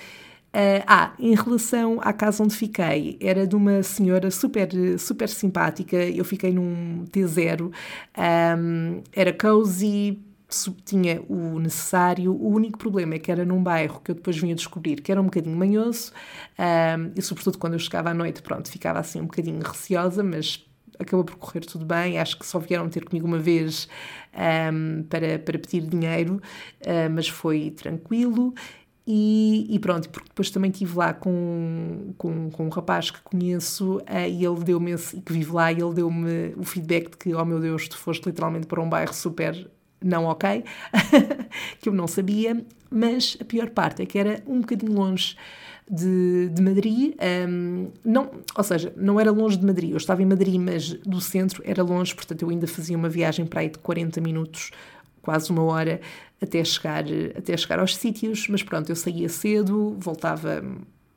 Uh, 0.55 0.85
ah, 0.87 1.13
em 1.19 1.35
relação 1.35 1.99
à 2.01 2.13
casa 2.13 2.45
onde 2.45 2.55
fiquei, 2.55 3.19
era 3.21 3.45
de 3.45 3.57
uma 3.57 3.83
senhora 3.83 4.31
super, 4.31 4.69
super 5.01 5.29
simpática. 5.29 5.97
Eu 5.97 6.25
fiquei 6.25 6.53
num 6.53 7.05
T0, 7.11 7.73
um, 8.57 9.03
era 9.13 9.33
cozy, 9.33 10.23
tinha 10.85 11.21
o 11.29 11.59
necessário. 11.59 12.33
O 12.33 12.49
único 12.49 12.79
problema 12.79 13.15
é 13.15 13.19
que 13.19 13.33
era 13.33 13.45
num 13.45 13.61
bairro 13.61 14.01
que 14.01 14.13
eu 14.13 14.15
depois 14.15 14.37
vinha 14.37 14.55
descobrir 14.55 15.01
que 15.01 15.11
era 15.11 15.21
um 15.21 15.25
bocadinho 15.25 15.57
manhoso 15.57 16.13
um, 16.57 17.11
e, 17.17 17.23
sobretudo, 17.23 17.59
quando 17.59 17.73
eu 17.73 17.79
chegava 17.81 18.11
à 18.11 18.15
noite, 18.15 18.41
pronto, 18.41 18.71
ficava 18.71 19.01
assim 19.01 19.21
um 19.21 19.27
bocadinho 19.27 19.61
receosa, 19.61 20.23
mas 20.23 20.65
acabou 20.99 21.25
por 21.25 21.37
correr 21.37 21.61
tudo 21.61 21.85
bem. 21.85 22.19
Acho 22.19 22.39
que 22.39 22.47
só 22.47 22.59
vieram 22.59 22.89
ter 22.89 23.05
comigo 23.05 23.27
uma 23.27 23.39
vez 23.39 23.89
um, 24.73 25.03
para, 25.05 25.39
para 25.39 25.59
pedir 25.59 25.83
dinheiro, 25.83 26.41
uh, 26.83 27.11
mas 27.11 27.29
foi 27.29 27.71
tranquilo. 27.71 28.55
E, 29.07 29.67
e, 29.69 29.79
pronto, 29.79 30.09
porque 30.09 30.29
depois 30.29 30.51
também 30.51 30.71
estive 30.71 30.97
lá 30.97 31.13
com, 31.13 32.15
com, 32.17 32.51
com 32.51 32.67
um 32.67 32.71
rapaz 32.71 33.11
que 33.11 33.21
conheço 33.21 33.99
uh, 33.99 34.29
e 34.29 34.45
ele 34.45 34.65
deu-me 34.65 34.95
e 34.95 35.21
que 35.21 35.33
vive 35.33 35.53
lá 35.53 35.71
e 35.71 35.77
ele 35.79 35.93
deu-me 35.93 36.55
o 36.57 36.65
feedback 36.65 37.11
de 37.11 37.17
que, 37.19 37.35
oh 37.35 37.45
meu 37.45 37.61
Deus, 37.61 37.87
tu 37.87 37.99
foste 37.99 38.25
literalmente 38.25 38.67
para 38.67 38.81
um 38.81 38.89
bairro 38.89 39.13
super 39.13 39.71
não 40.03 40.25
ok, 40.27 40.63
que 41.81 41.89
eu 41.89 41.93
não 41.93 42.07
sabia, 42.07 42.65
mas 42.91 43.37
a 43.41 43.45
pior 43.45 43.71
parte 43.71 44.03
é 44.03 44.07
que 44.07 44.19
era 44.19 44.43
um 44.47 44.61
bocadinho 44.61 44.93
longe 44.93 45.35
de, 45.91 46.51
de 46.51 46.63
Madrid, 46.63 47.15
um, 47.49 47.89
não, 48.05 48.31
ou 48.57 48.65
seja, 48.65 48.93
não 48.97 49.19
era 49.19 49.31
longe 49.31 49.57
de 49.57 49.67
Madrid, 49.67 49.91
eu 49.91 49.97
estava 49.97 50.23
em 50.23 50.27
Madrid, 50.27 50.61
mas 50.61 50.95
do 50.95 51.21
centro 51.21 51.63
era 51.65 51.83
longe, 51.83 52.15
portanto 52.15 52.43
eu 52.43 52.51
ainda 52.51 52.67
fazia 52.67 52.97
uma 52.97 53.09
viagem 53.09 53.47
para 53.47 53.61
aí 53.61 53.69
de 53.69 53.79
40 53.79 54.21
minutos, 54.21 54.71
quase 55.25 55.51
uma 55.51 55.63
hora, 55.65 56.01
até 56.41 56.63
chegar, 56.63 57.05
até 57.37 57.57
chegar 57.57 57.81
aos 57.81 57.97
sítios, 57.97 58.47
mas 58.49 58.63
pronto, 58.63 58.91
eu 58.91 58.97
saía 58.97 59.29
cedo, 59.29 59.97
voltava 59.99 60.63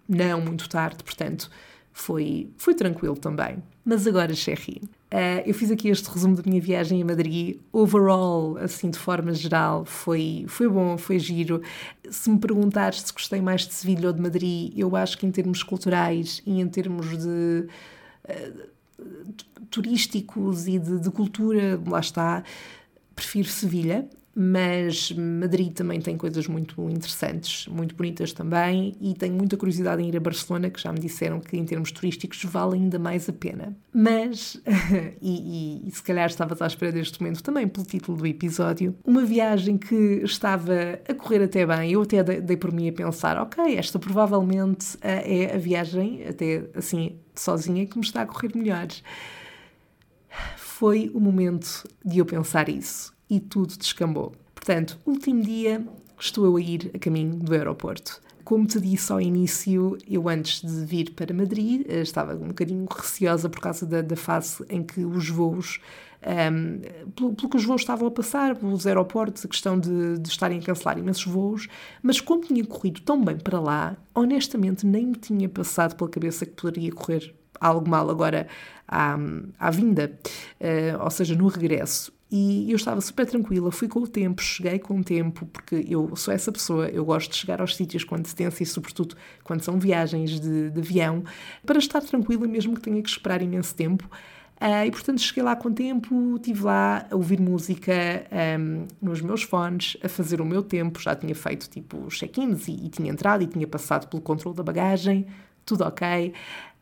não 0.08 0.42
muito 0.42 0.70
tarde, 0.70 1.04
portanto 1.04 1.50
foi, 1.92 2.50
foi 2.58 2.76
tranquilo 2.76 3.18
também. 3.18 3.62
Mas 3.84 4.06
agora, 4.06 4.34
Sherry, 4.34 4.82
uh, 5.12 5.42
eu 5.46 5.54
fiz 5.54 5.72
aqui 5.72 5.90
este 5.90 6.08
resumo 6.10 6.36
da 6.36 6.44
minha 6.46 6.62
viagem 6.62 7.02
a 7.02 7.06
Madrid. 7.06 7.58
Overall, 7.72 8.58
assim, 8.58 8.92
de 8.92 9.00
forma 9.00 9.34
geral, 9.34 9.84
foi, 9.84 10.46
foi 10.48 10.70
bom, 10.70 10.98
foi 10.98 11.18
giro. 11.18 11.62
Se 12.10 12.30
me 12.30 12.38
perguntares 12.38 13.02
se 13.02 13.12
gostei 13.12 13.42
mais 13.42 13.62
de 13.66 13.74
Sevilha 13.74 14.08
ou 14.08 14.14
de 14.14 14.22
Madrid, 14.22 14.74
eu 14.78 14.96
acho 14.96 15.18
que 15.18 15.26
em 15.26 15.32
termos 15.32 15.64
culturais 15.64 16.42
e 16.46 16.62
em 16.62 16.68
termos 16.68 17.18
de. 17.18 17.68
Uh, 18.30 18.78
turísticos 19.70 20.68
e 20.68 20.80
de, 20.80 21.00
de 21.00 21.12
cultura, 21.12 21.80
lá 21.86 22.00
está, 22.00 22.44
prefiro 23.18 23.50
Sevilha 23.50 24.08
mas 24.40 25.12
Madrid 25.14 25.74
também 25.74 26.00
tem 26.00 26.16
coisas 26.16 26.46
muito 26.46 26.88
interessantes, 26.92 27.66
muito 27.66 27.96
bonitas 27.96 28.32
também, 28.32 28.94
e 29.02 29.16
tenho 29.16 29.34
muita 29.34 29.58
curiosidade 29.58 30.00
em 30.04 30.10
ir 30.10 30.16
a 30.16 30.20
Barcelona, 30.20 30.70
que 30.70 30.80
já 30.80 30.94
me 30.94 31.00
disseram 31.00 31.40
que 31.40 31.58
em 31.58 31.66
termos 31.66 31.92
turísticos 31.92 32.44
vale 32.44 32.76
ainda 32.76 33.00
mais 33.00 33.28
a 33.28 33.34
pena. 33.34 33.76
Mas, 33.92 34.62
e, 35.20 35.82
e, 35.84 35.88
e 35.88 35.92
se 35.92 36.04
calhar 36.04 36.28
estavas 36.28 36.62
à 36.62 36.68
espera 36.68 36.92
deste 36.92 37.20
momento 37.20 37.42
também 37.42 37.68
pelo 37.68 37.84
título 37.84 38.16
do 38.16 38.28
episódio, 38.28 38.96
uma 39.04 39.26
viagem 39.26 39.76
que 39.76 40.22
estava 40.24 41.00
a 41.10 41.14
correr 41.16 41.42
até 41.42 41.66
bem, 41.66 41.94
eu 41.94 42.04
até 42.04 42.22
dei, 42.22 42.40
dei 42.40 42.58
por 42.58 42.72
mim 42.72 42.90
a 42.90 42.94
pensar, 42.94 43.42
ok, 43.42 43.76
esta 43.76 43.98
provavelmente 43.98 45.00
eh, 45.02 45.46
é 45.46 45.56
a 45.56 45.58
viagem, 45.58 46.24
até 46.28 46.64
assim, 46.76 47.18
sozinha, 47.34 47.88
que 47.88 47.98
me 47.98 48.06
está 48.06 48.22
a 48.22 48.26
correr 48.28 48.56
melhor. 48.56 48.88
Foi 50.80 51.10
o 51.12 51.20
momento 51.20 51.90
de 52.06 52.20
eu 52.20 52.26
pensar 52.28 52.70
isso 52.70 53.12
e 53.28 53.40
tudo 53.40 53.76
descambou. 53.76 54.36
Portanto, 54.54 55.00
último 55.08 55.42
dia, 55.42 55.84
estou 56.20 56.46
eu 56.46 56.56
a 56.56 56.62
ir 56.62 56.92
a 56.94 57.00
caminho 57.00 57.34
do 57.34 57.52
aeroporto. 57.52 58.22
Como 58.44 58.64
te 58.68 58.80
disse 58.80 59.12
ao 59.12 59.20
início, 59.20 59.98
eu 60.08 60.30
antes 60.30 60.62
de 60.62 60.86
vir 60.86 61.16
para 61.16 61.34
Madrid 61.34 61.84
eh, 61.90 62.02
estava 62.02 62.36
um 62.36 62.50
bocadinho 62.50 62.86
receosa 62.88 63.50
por 63.50 63.60
causa 63.60 63.88
da, 63.88 64.04
da 64.04 64.16
fase 64.16 64.64
em 64.70 64.84
que 64.84 65.04
os 65.04 65.28
voos, 65.28 65.80
um, 66.22 66.30
ehm, 66.30 66.82
pelo, 67.16 67.34
pelo, 67.34 67.50
que 67.50 67.58
os 67.58 67.66
voos 67.66 67.82
estavam 67.82 68.08
a 68.08 68.12
passar, 68.12 68.56
pelos 68.56 68.86
aeroportos, 68.86 69.46
a 69.46 69.48
questão 69.48 69.80
de, 69.80 70.20
de 70.20 70.30
estarem 70.30 70.60
a 70.60 70.62
cancelar 70.62 71.00
imensos 71.00 71.26
voos, 71.26 71.68
mas 72.04 72.22
como 72.22 72.44
tinha 72.44 72.64
corrido 72.64 73.02
tão 73.02 73.26
bem 73.26 73.40
para 73.40 73.60
lá, 73.60 73.98
honestamente 74.14 74.86
nem 74.86 75.08
me 75.08 75.16
tinha 75.16 75.50
passado 75.50 75.96
pela 75.96 76.08
cabeça 76.08 76.46
que 76.46 76.52
poderia 76.52 76.92
correr 76.92 77.34
algo 77.60 77.90
mal 77.90 78.10
agora 78.10 78.48
à, 78.88 79.18
à 79.60 79.72
vinda, 79.72 80.18
uh, 80.60 81.04
ou 81.04 81.10
seja, 81.10 81.36
no 81.36 81.48
regresso. 81.48 82.16
E 82.30 82.70
eu 82.70 82.76
estava 82.76 83.00
super 83.00 83.26
tranquila, 83.26 83.72
fui 83.72 83.88
com 83.88 84.02
o 84.02 84.08
tempo, 84.08 84.42
cheguei 84.42 84.80
com 84.80 85.00
o 85.00 85.04
tempo, 85.04 85.46
porque 85.46 85.86
eu 85.88 86.14
sou 86.18 86.34
essa 86.34 86.52
pessoa, 86.52 86.90
eu 86.90 87.06
gosto 87.06 87.32
de 87.32 87.38
chegar 87.38 87.62
aos 87.62 87.74
sítios 87.76 88.04
com 88.04 88.16
antecedência 88.16 88.64
e, 88.64 88.66
sobretudo, 88.66 89.16
quando 89.46 89.62
são 89.62 89.80
viagens 89.80 90.38
de, 90.40 90.70
de 90.70 90.80
avião, 90.80 91.24
para 91.66 91.80
estar 91.80 92.02
tranquila, 92.02 92.46
mesmo 92.46 92.76
que 92.76 92.82
tenha 92.82 93.02
que 93.02 93.10
esperar 93.10 93.42
imenso 93.42 93.74
tempo. 93.74 94.10
Uh, 94.60 94.88
e 94.88 94.92
portanto 94.92 95.22
cheguei 95.22 95.44
lá 95.44 95.56
com 95.56 95.72
tempo, 95.72 96.36
estive 96.36 96.64
lá 96.64 97.06
a 97.12 97.16
ouvir 97.16 97.40
música 97.40 97.94
um, 98.60 98.88
nos 99.00 99.22
meus 99.22 99.44
fones, 99.44 99.96
a 100.04 100.10
fazer 100.10 100.42
o 100.42 100.46
meu 100.46 100.64
tempo, 100.64 101.00
já 101.00 101.16
tinha 101.16 101.36
feito 101.36 101.70
tipo 101.70 102.08
check-ins 102.08 102.68
e, 102.68 102.72
e, 102.72 102.90
tinha 102.90 103.12
entrado 103.12 103.44
e 103.44 103.48
tinha 103.48 103.68
passado 103.68 104.08
pelo 104.08 104.20
controle 104.20 104.58
da 104.58 104.64
bagagem, 104.64 105.28
tudo 105.64 105.84
ok. 105.84 106.34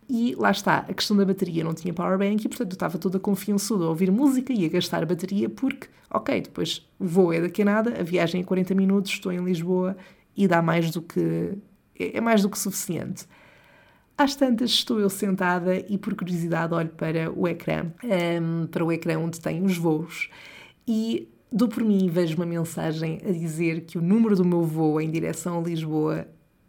E 0.08 0.36
lá 0.36 0.52
está, 0.52 0.80
a 0.80 0.94
questão 0.94 1.18
da 1.18 1.26
bateria 1.26 1.64
não 1.64 1.74
tinha 1.74 1.94
powerbank 1.94 2.46
e, 2.46 2.48
portanto, 2.48 2.72
eu 2.72 2.76
estava 2.76 2.98
toda 2.98 3.20
confiançuda 3.20 3.86
a 3.86 3.90
ouvir 3.90 4.12
música 4.12 4.54
e 4.54 4.66
a 4.66 4.70
gastar 4.70 5.02
a 5.02 5.06
bateria 5.06 5.50
porque, 5.50 5.88
ok, 6.12 6.42
depois 6.42 6.88
o 7.00 7.06
voo 7.06 7.34
é 7.34 7.42
daqui 7.42 7.64
a 7.64 7.66
nada, 7.66 8.00
a 8.00 8.04
viagem 8.04 8.42
é 8.42 8.44
40 8.44 8.76
minutos, 8.76 9.12
estou 9.12 9.32
em 9.32 9.44
Lisboa 9.44 9.98
e 10.38 10.48
dá 10.48 10.62
mais 10.62 10.92
do 10.92 11.02
que. 11.02 11.54
é 12.00 12.22
mais 12.22 12.44
do 12.44 12.50
que 12.50 12.60
suficiente. 12.60 13.26
Às 14.18 14.36
tantas 14.36 14.70
estou 14.70 15.00
eu 15.00 15.10
sentada 15.10 15.76
e, 15.90 15.98
por 15.98 16.16
curiosidade, 16.16 16.74
olho 16.74 16.90
para 16.90 17.32
o 17.32 17.48
ecrã, 17.48 17.92
um, 18.04 18.68
para 18.68 18.86
o 18.86 18.92
ecrã 18.92 19.20
onde 19.20 19.42
tem 19.42 19.64
os 19.64 19.78
voos 19.78 20.30
e 20.88 21.28
dou 21.52 21.68
por 21.68 21.84
mim 21.84 22.06
e 22.06 22.10
vejo 22.10 22.36
uma 22.36 22.46
mensagem 22.46 23.20
a 23.28 23.32
dizer 23.32 23.82
que 23.82 23.98
o 23.98 24.02
número 24.02 24.36
do 24.36 24.46
meu 24.46 24.64
voo 24.64 25.02
em 25.02 25.10
direção 25.10 25.60
a 25.60 25.62
Lisboa 25.62 26.28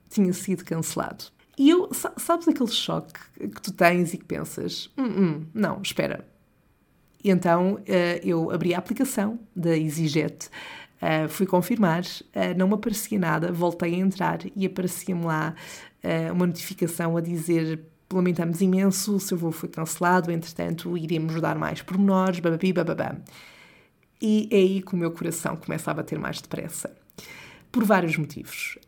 tinha 0.09 0.33
sido 0.33 0.65
cancelado. 0.65 1.36
E 1.59 1.71
eu, 1.71 1.89
sabes 1.93 2.47
aquele 2.47 2.71
choque 2.71 3.19
que 3.39 3.63
tu 3.63 3.73
tens 3.73 4.13
e 4.13 4.19
que 4.19 4.25
pensas: 4.25 4.91
hum, 4.97 5.05
hum, 5.05 5.47
não, 5.55 5.81
espera. 5.81 6.27
E 7.25 7.31
então 7.31 7.75
uh, 7.75 7.81
eu 8.23 8.51
abri 8.51 8.75
a 8.75 8.79
aplicação 8.79 9.39
da 9.55 9.77
EasyJet, 9.77 10.49
uh, 11.01 11.29
fui 11.29 11.47
confirmar, 11.47 12.03
uh, 12.03 12.57
não 12.57 12.69
me 12.69 12.75
aparecia 12.75 13.19
nada, 13.19 13.51
voltei 13.51 13.95
a 13.95 13.99
entrar 13.99 14.41
e 14.55 14.67
aparecia-me 14.67 15.25
lá 15.25 15.55
uma 16.33 16.47
notificação 16.47 17.17
a 17.17 17.21
dizer 17.21 17.81
lamentamos 18.13 18.61
imenso, 18.61 19.17
o 19.17 19.19
seu 19.19 19.37
voo 19.37 19.51
foi 19.51 19.69
cancelado, 19.69 20.31
entretanto 20.31 20.97
iremos 20.97 21.41
dar 21.41 21.59
mais 21.59 21.83
pormenores, 21.83 22.39
bababi, 22.39 22.73
bababá. 22.73 23.17
E 24.23 24.49
é 24.53 24.57
aí 24.57 24.83
que 24.83 24.95
o 24.95 24.97
meu 24.97 25.11
coração 25.11 25.57
começa 25.57 25.91
a 25.91 25.95
bater 25.95 26.17
mais 26.17 26.41
depressa 26.41 26.95
por 27.77 27.85
vários 27.85 28.17
motivos. 28.17 28.79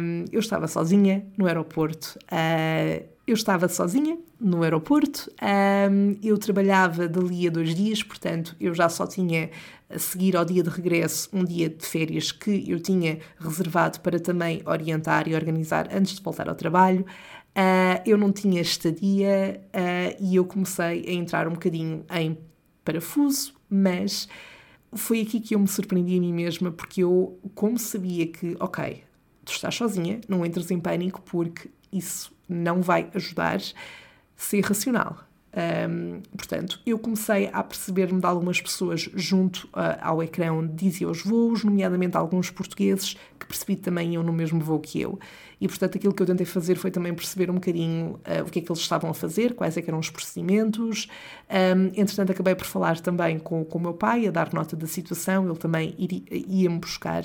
Um, 0.00 0.24
eu 0.30 0.38
estava 0.38 0.68
sozinha 0.68 1.26
no 1.36 1.46
aeroporto, 1.46 2.16
uh, 2.26 3.04
eu 3.26 3.34
estava 3.34 3.66
sozinha 3.66 4.16
no 4.38 4.62
aeroporto, 4.62 5.28
um, 5.90 6.16
eu 6.22 6.38
trabalhava 6.38 7.08
dali 7.08 7.48
a 7.48 7.50
dois 7.50 7.74
dias, 7.74 8.04
portanto, 8.04 8.54
eu 8.60 8.72
já 8.72 8.88
só 8.88 9.04
tinha 9.04 9.50
a 9.90 9.98
seguir 9.98 10.36
ao 10.36 10.44
dia 10.44 10.62
de 10.62 10.70
regresso 10.70 11.28
um 11.32 11.44
dia 11.44 11.68
de 11.68 11.84
férias 11.84 12.30
que 12.30 12.70
eu 12.70 12.78
tinha 12.78 13.18
reservado 13.36 13.98
para 13.98 14.20
também 14.20 14.62
orientar 14.64 15.26
e 15.26 15.34
organizar 15.34 15.88
antes 15.92 16.14
de 16.14 16.22
voltar 16.22 16.48
ao 16.48 16.54
trabalho. 16.54 17.04
Uh, 17.50 17.98
eu 18.06 18.16
não 18.16 18.30
tinha 18.30 18.60
estadia 18.60 19.60
uh, 19.74 20.16
e 20.20 20.36
eu 20.36 20.44
comecei 20.44 21.04
a 21.08 21.12
entrar 21.12 21.48
um 21.48 21.54
bocadinho 21.54 22.04
em 22.12 22.38
parafuso, 22.84 23.54
mas 23.68 24.28
foi 24.96 25.20
aqui 25.20 25.40
que 25.40 25.54
eu 25.54 25.58
me 25.58 25.68
surpreendi 25.68 26.16
a 26.16 26.20
mim 26.20 26.32
mesma, 26.32 26.70
porque 26.70 27.02
eu, 27.02 27.38
como 27.54 27.78
sabia 27.78 28.26
que, 28.26 28.56
ok, 28.60 29.02
tu 29.44 29.52
estás 29.52 29.74
sozinha, 29.74 30.20
não 30.28 30.44
entres 30.44 30.70
em 30.70 30.80
pânico, 30.80 31.22
porque 31.22 31.70
isso 31.92 32.32
não 32.48 32.82
vai 32.82 33.08
ajudar, 33.14 33.60
ser 34.36 34.60
racional. 34.60 35.26
Um, 35.56 36.20
portanto, 36.36 36.78
eu 36.84 36.98
comecei 36.98 37.48
a 37.50 37.62
perceber-me 37.62 38.20
de 38.20 38.26
algumas 38.26 38.60
pessoas 38.60 39.08
junto 39.14 39.66
uh, 39.68 39.96
ao 40.02 40.22
ecrã 40.22 40.52
onde 40.52 40.74
dizia 40.74 41.08
os 41.08 41.22
voos, 41.22 41.64
nomeadamente 41.64 42.14
alguns 42.14 42.50
portugueses 42.50 43.16
que 43.38 43.46
percebi 43.46 43.74
também 43.74 44.12
iam 44.12 44.22
no 44.22 44.34
mesmo 44.34 44.60
voo 44.60 44.78
que 44.78 45.00
eu. 45.00 45.18
E, 45.60 45.66
portanto, 45.66 45.96
aquilo 45.96 46.12
que 46.12 46.22
eu 46.22 46.26
tentei 46.26 46.44
fazer 46.44 46.76
foi 46.76 46.90
também 46.90 47.14
perceber 47.14 47.50
um 47.50 47.54
bocadinho 47.54 48.20
uh, 48.26 48.42
o 48.46 48.50
que 48.50 48.58
é 48.58 48.62
que 48.62 48.70
eles 48.70 48.80
estavam 48.80 49.10
a 49.10 49.14
fazer, 49.14 49.54
quais 49.54 49.76
é 49.76 49.86
eram 49.86 49.98
os 49.98 50.10
procedimentos. 50.10 51.08
Um, 51.48 51.86
entretanto, 51.94 52.32
acabei 52.32 52.54
por 52.54 52.66
falar 52.66 53.00
também 53.00 53.38
com, 53.38 53.64
com 53.64 53.78
o 53.78 53.80
meu 53.80 53.94
pai, 53.94 54.26
a 54.26 54.30
dar 54.30 54.52
nota 54.52 54.76
da 54.76 54.86
situação, 54.86 55.46
ele 55.46 55.56
também 55.56 55.94
ia-me 55.98 56.78
buscar 56.78 57.24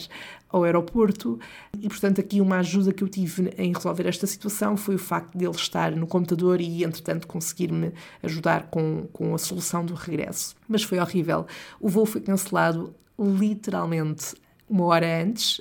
ao 0.49 0.63
aeroporto 0.63 1.39
e, 1.79 1.87
portanto, 1.87 2.19
aqui 2.19 2.41
uma 2.41 2.57
ajuda 2.57 2.93
que 2.93 3.03
eu 3.03 3.07
tive 3.07 3.53
em 3.57 3.73
resolver 3.73 4.07
esta 4.07 4.27
situação 4.27 4.75
foi 4.75 4.95
o 4.95 4.99
facto 4.99 5.37
de 5.37 5.45
ele 5.45 5.55
estar 5.55 5.91
no 5.95 6.05
computador 6.05 6.61
e, 6.61 6.83
entretanto, 6.83 7.27
conseguir-me 7.27 7.91
ajudar 8.21 8.67
com, 8.67 9.07
com 9.11 9.33
a 9.33 9.37
solução 9.37 9.85
do 9.85 9.93
regresso. 9.93 10.55
Mas 10.67 10.83
foi 10.83 10.99
horrível. 10.99 11.45
O 11.79 11.89
voo 11.89 12.05
foi 12.05 12.21
cancelado 12.21 12.93
literalmente 13.17 14.35
uma 14.71 14.85
hora 14.85 15.21
antes, 15.21 15.59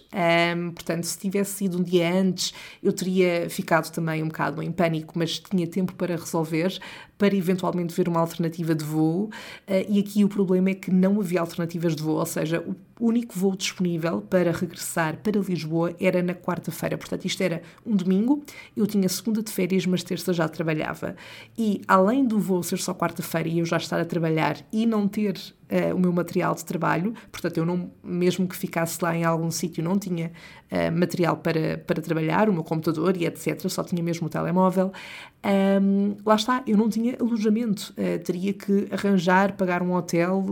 um, 0.56 0.70
portanto, 0.70 1.02
se 1.02 1.18
tivesse 1.18 1.56
sido 1.56 1.78
um 1.78 1.82
dia 1.82 2.12
antes, 2.14 2.54
eu 2.80 2.92
teria 2.92 3.50
ficado 3.50 3.90
também 3.90 4.22
um 4.22 4.28
bocado 4.28 4.62
em 4.62 4.70
pânico, 4.70 5.18
mas 5.18 5.40
tinha 5.40 5.66
tempo 5.66 5.94
para 5.94 6.14
resolver, 6.14 6.78
para 7.18 7.34
eventualmente 7.34 7.92
ver 7.92 8.08
uma 8.08 8.20
alternativa 8.20 8.72
de 8.72 8.84
voo. 8.84 9.24
Uh, 9.68 9.84
e 9.88 9.98
aqui 9.98 10.24
o 10.24 10.28
problema 10.28 10.70
é 10.70 10.74
que 10.74 10.92
não 10.92 11.20
havia 11.20 11.40
alternativas 11.40 11.96
de 11.96 12.02
voo, 12.04 12.18
ou 12.18 12.26
seja, 12.26 12.60
o 12.60 12.74
único 13.00 13.38
voo 13.38 13.56
disponível 13.56 14.20
para 14.20 14.52
regressar 14.52 15.16
para 15.18 15.40
Lisboa 15.40 15.94
era 16.00 16.22
na 16.22 16.34
quarta-feira. 16.34 16.96
Portanto, 16.98 17.24
isto 17.24 17.42
era 17.42 17.62
um 17.84 17.96
domingo, 17.96 18.44
eu 18.76 18.86
tinha 18.86 19.08
segunda 19.08 19.42
de 19.42 19.50
férias, 19.50 19.86
mas 19.86 20.02
terça 20.02 20.32
já 20.32 20.48
trabalhava. 20.48 21.16
E 21.56 21.80
além 21.86 22.24
do 22.24 22.38
voo 22.38 22.62
ser 22.62 22.78
só 22.78 22.94
quarta-feira 22.94 23.48
e 23.48 23.58
eu 23.58 23.64
já 23.64 23.76
estar 23.76 24.00
a 24.00 24.04
trabalhar 24.04 24.56
e 24.72 24.86
não 24.86 25.06
ter 25.08 25.36
uh, 25.70 25.94
o 25.94 25.98
meu 25.98 26.12
material 26.12 26.54
de 26.54 26.64
trabalho, 26.64 27.14
portanto, 27.30 27.56
eu 27.58 27.64
não, 27.64 27.90
mesmo 28.02 28.46
que 28.46 28.56
ficasse 28.56 28.98
lá 29.02 29.16
em 29.16 29.24
algum 29.24 29.50
sítio, 29.50 29.82
não 29.82 29.98
tinha 29.98 30.32
uh, 30.70 30.98
material 30.98 31.36
para, 31.36 31.78
para 31.78 32.02
trabalhar, 32.02 32.48
o 32.48 32.52
meu 32.52 32.64
computador 32.64 33.16
e 33.16 33.26
etc., 33.26 33.68
só 33.68 33.84
tinha 33.84 34.02
mesmo 34.02 34.26
o 34.26 34.30
telemóvel. 34.30 34.92
Um, 35.82 36.16
lá 36.26 36.34
está, 36.34 36.62
eu 36.66 36.76
não 36.76 36.90
tinha 36.90 37.16
alojamento, 37.18 37.94
uh, 37.96 38.22
teria 38.22 38.52
que 38.52 38.88
arranjar, 38.90 39.52
pagar 39.56 39.82
um 39.82 39.94
hotel, 39.94 40.44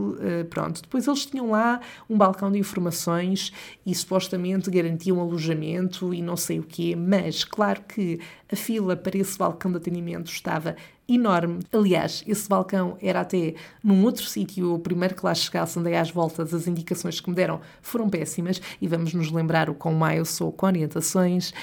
pronto. 0.49 0.83
Depois 0.83 1.07
eles 1.07 1.27
tinham 1.27 1.51
lá 1.51 1.81
um 2.09 2.17
balcão 2.17 2.38
de 2.51 2.59
informações 2.59 3.53
e 3.85 3.95
supostamente 3.95 4.71
garantiam 4.71 5.21
alojamento 5.21 6.15
e 6.15 6.23
não 6.23 6.37
sei 6.37 6.61
o 6.61 6.63
quê, 6.63 6.95
mas 6.97 7.43
claro 7.43 7.83
que 7.83 8.21
a 8.51 8.57
fila 8.57 8.97
para 8.97 9.19
esse 9.19 9.37
balcão 9.37 9.71
de 9.71 9.79
atendimento 9.79 10.31
estava 10.31 10.77
enorme. 11.09 11.61
Aliás, 11.73 12.23
esse 12.27 12.49
balcão 12.49 12.99
era 13.01 13.23
até 13.23 13.55
num 13.83 14.05
outro 14.05 14.25
sítio, 14.25 14.75
o 14.75 14.79
primeiro 14.79 15.15
que 15.15 15.25
lá 15.25 15.35
chegasse, 15.35 15.79
andei 15.79 15.97
às 15.97 16.11
voltas, 16.11 16.53
as 16.53 16.67
indicações 16.67 17.19
que 17.19 17.31
me 17.31 17.35
deram 17.35 17.61
foram 17.81 18.11
péssimas 18.11 18.61
e 18.81 18.87
vamos 18.87 19.15
nos 19.15 19.33
lembrar 19.33 19.71
o 19.71 19.75
quão 19.75 19.95
má 19.95 20.15
eu 20.15 20.25
sou 20.25 20.53
com 20.53 20.67
orientações. 20.67 21.55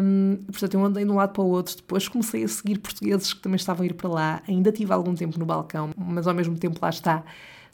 Um, 0.00 0.38
portanto, 0.46 0.74
eu 0.74 0.84
andei 0.84 1.04
de 1.04 1.10
um 1.10 1.16
lado 1.16 1.32
para 1.32 1.42
o 1.42 1.48
outro, 1.48 1.76
depois 1.76 2.06
comecei 2.06 2.44
a 2.44 2.48
seguir 2.48 2.78
portugueses 2.78 3.34
que 3.34 3.40
também 3.40 3.56
estavam 3.56 3.82
a 3.82 3.86
ir 3.86 3.94
para 3.94 4.08
lá, 4.08 4.42
ainda 4.48 4.70
tive 4.70 4.92
algum 4.92 5.14
tempo 5.14 5.38
no 5.38 5.44
balcão, 5.44 5.90
mas 5.96 6.26
ao 6.26 6.34
mesmo 6.34 6.56
tempo 6.56 6.78
lá 6.80 6.90
está 6.90 7.24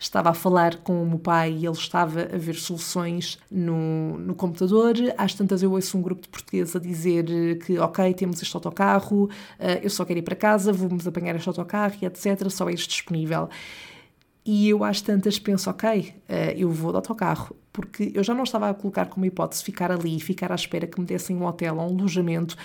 estava 0.00 0.30
a 0.30 0.35
falar 0.35 0.76
com 0.76 1.02
o 1.02 1.07
meu 1.07 1.18
pai 1.18 1.53
e 1.53 1.66
ele 1.66 1.77
estava 1.77 2.22
a 2.22 2.38
ver 2.38 2.55
soluções 2.55 3.38
no, 3.51 4.18
no 4.18 4.35
computador. 4.35 4.94
Às 5.18 5.35
tantas 5.35 5.62
eu 5.62 5.70
ouço 5.72 5.98
um 5.98 6.03
grupo 6.03 6.22
de 6.22 6.29
portugueses 6.29 6.75
a 6.75 6.79
dizer 6.79 7.59
que, 7.59 7.79
ok, 7.79 8.14
temos 8.14 8.40
este 8.40 8.57
autocarro, 8.57 9.29
eh, 9.59 9.81
eu 9.83 9.90
só 9.90 10.07
quero 10.07 10.18
ir 10.18 10.22
para 10.22 10.35
casa, 10.35 10.72
vamos 10.72 11.07
apanhar 11.07 11.37
este 11.37 11.48
autocarro 11.48 11.94
e 12.01 12.07
etc. 12.07 12.48
Só 12.48 12.70
é 12.70 12.72
este 12.72 12.88
disponível. 12.88 13.51
E 14.44 14.70
eu 14.70 14.83
às 14.83 15.03
tantas 15.03 15.38
penso, 15.38 15.68
ok, 15.68 16.14
eh, 16.27 16.55
eu 16.57 16.70
vou 16.70 16.92
de 16.92 16.96
autocarro, 16.96 17.55
porque 17.70 18.11
eu 18.14 18.25
já 18.25 18.33
não 18.33 18.44
estava 18.44 18.70
a 18.70 18.75
colocar 18.75 19.07
como 19.07 19.27
hipótese 19.27 19.62
ficar 19.62 19.92
ali 19.92 20.16
e 20.16 20.20
ficar 20.20 20.51
à 20.51 20.55
espera 20.55 20.87
que 20.87 20.98
me 20.98 21.07
dessem 21.07 21.37
um 21.37 21.44
hotel 21.44 21.77
ou 21.77 21.92
um 21.92 21.98
alojamento, 21.98 22.57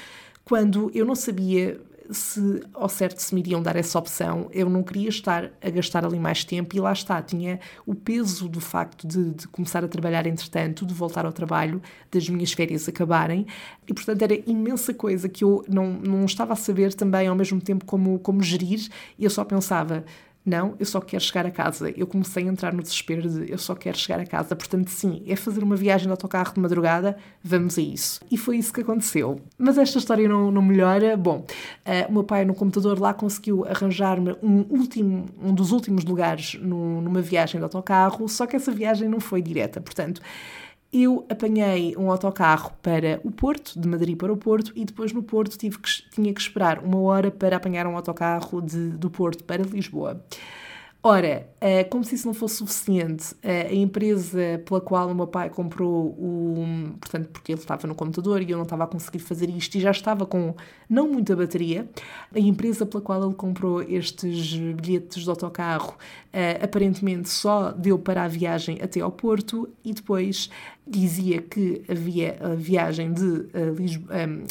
quando 0.45 0.89
eu 0.93 1.05
não 1.05 1.15
sabia 1.15 1.81
se 2.11 2.61
ao 2.73 2.87
certo 2.87 3.19
se 3.19 3.33
me 3.33 3.41
iriam 3.41 3.61
dar 3.61 3.75
essa 3.75 3.97
opção, 3.97 4.49
eu 4.51 4.69
não 4.69 4.83
queria 4.83 5.09
estar 5.09 5.51
a 5.61 5.69
gastar 5.69 6.05
ali 6.05 6.19
mais 6.19 6.43
tempo 6.43 6.75
e 6.75 6.79
lá 6.79 6.93
está, 6.93 7.21
tinha 7.21 7.59
o 7.85 7.95
peso 7.95 8.47
do 8.47 8.61
facto 8.61 9.07
de, 9.07 9.31
de, 9.31 9.47
começar 9.47 9.83
a 9.83 9.87
trabalhar 9.87 10.25
entretanto, 10.27 10.85
de 10.85 10.93
voltar 10.93 11.25
ao 11.25 11.33
trabalho, 11.33 11.81
das 12.11 12.27
minhas 12.29 12.53
férias 12.53 12.87
acabarem. 12.87 13.45
E 13.87 13.93
portanto 13.93 14.21
era 14.21 14.35
imensa 14.49 14.93
coisa 14.93 15.27
que 15.27 15.43
eu 15.43 15.63
não, 15.67 15.93
não 15.93 16.25
estava 16.25 16.53
a 16.53 16.55
saber 16.55 16.93
também 16.93 17.27
ao 17.27 17.35
mesmo 17.35 17.59
tempo 17.61 17.85
como, 17.85 18.19
como 18.19 18.41
gerir. 18.41 18.87
E 19.17 19.23
eu 19.23 19.29
só 19.29 19.43
pensava, 19.43 20.03
não, 20.45 20.75
eu 20.79 20.85
só 20.85 21.01
quero 21.01 21.23
chegar 21.23 21.45
a 21.45 21.51
casa. 21.51 21.89
Eu 21.89 22.05
comecei 22.05 22.43
a 22.43 22.47
entrar 22.47 22.71
no 22.71 22.83
desespero 22.83 23.27
de 23.27 23.51
eu 23.51 23.57
só 23.57 23.73
quero 23.73 23.97
chegar 23.97 24.19
a 24.19 24.25
casa. 24.25 24.55
Portanto, 24.55 24.89
sim, 24.89 25.23
é 25.27 25.35
fazer 25.35 25.63
uma 25.63 25.75
viagem 25.75 26.05
de 26.05 26.11
autocarro 26.11 26.53
de 26.53 26.59
madrugada, 26.59 27.17
vamos 27.43 27.79
a 27.79 27.81
isso. 27.81 28.21
E 28.29 28.37
foi 28.37 28.57
isso 28.57 28.71
que 28.71 28.81
aconteceu. 28.81 29.41
Mas 29.57 29.77
esta 29.77 29.97
história 29.97 30.29
não, 30.29 30.51
não 30.51 30.61
melhora. 30.61 31.17
Bom, 31.17 31.39
uh, 31.39 32.09
o 32.09 32.13
meu 32.13 32.23
pai 32.23 32.45
no 32.45 32.53
computador 32.53 32.99
lá 32.99 33.13
conseguiu 33.13 33.65
arranjar-me 33.65 34.35
um, 34.43 34.65
último, 34.69 35.25
um 35.41 35.53
dos 35.53 35.71
últimos 35.71 36.05
lugares 36.05 36.53
no, 36.61 37.01
numa 37.01 37.21
viagem 37.21 37.59
de 37.59 37.63
autocarro, 37.63 38.29
só 38.29 38.45
que 38.45 38.55
essa 38.55 38.71
viagem 38.71 39.09
não 39.09 39.19
foi 39.19 39.41
direta. 39.41 39.81
Portanto, 39.81 40.21
eu 41.03 41.25
apanhei 41.29 41.93
um 41.97 42.09
autocarro 42.09 42.71
para 42.81 43.19
o 43.23 43.29
Porto, 43.29 43.77
de 43.77 43.87
Madrid 43.87 44.17
para 44.17 44.31
o 44.31 44.37
Porto, 44.37 44.71
e 44.75 44.85
depois 44.85 45.11
no 45.11 45.21
Porto 45.21 45.57
tive 45.57 45.77
que, 45.77 45.89
tinha 46.11 46.33
que 46.33 46.39
esperar 46.39 46.79
uma 46.79 46.99
hora 46.99 47.29
para 47.29 47.57
apanhar 47.57 47.85
um 47.85 47.97
autocarro 47.97 48.61
de, 48.61 48.91
do 48.91 49.09
Porto 49.09 49.43
para 49.43 49.63
Lisboa. 49.63 50.23
Ora, 51.07 51.47
eh, 51.61 51.83
como 51.83 52.03
se 52.03 52.15
isso 52.15 52.25
não 52.25 52.33
fosse 52.33 52.55
suficiente, 52.55 53.35
eh, 53.43 53.67
a 53.67 53.75
empresa 53.75 54.59
pela 54.65 54.81
qual 54.81 55.07
o 55.07 55.13
meu 55.13 55.27
pai 55.27 55.51
comprou 55.51 56.07
o. 56.17 56.65
Portanto, 56.99 57.29
porque 57.31 57.51
ele 57.51 57.61
estava 57.61 57.85
no 57.85 57.93
computador 57.93 58.41
e 58.41 58.49
eu 58.49 58.57
não 58.57 58.63
estava 58.63 58.85
a 58.85 58.87
conseguir 58.87 59.19
fazer 59.19 59.47
isto 59.51 59.75
e 59.75 59.81
já 59.81 59.91
estava 59.91 60.25
com 60.25 60.55
não 60.89 61.07
muita 61.07 61.35
bateria, 61.35 61.87
a 62.33 62.39
empresa 62.39 62.87
pela 62.87 63.03
qual 63.03 63.23
ele 63.23 63.35
comprou 63.35 63.83
estes 63.83 64.55
bilhetes 64.55 65.23
de 65.23 65.29
autocarro 65.29 65.95
eh, 66.33 66.59
aparentemente 66.59 67.29
só 67.29 67.71
deu 67.71 67.99
para 67.99 68.23
a 68.23 68.27
viagem 68.27 68.79
até 68.81 68.99
ao 69.01 69.11
Porto 69.11 69.69
e 69.83 69.93
depois 69.93 70.49
dizia 70.87 71.39
que 71.39 71.83
havia 71.87 72.35
a 72.41 72.55
viagem 72.55 73.13
de, 73.13 73.47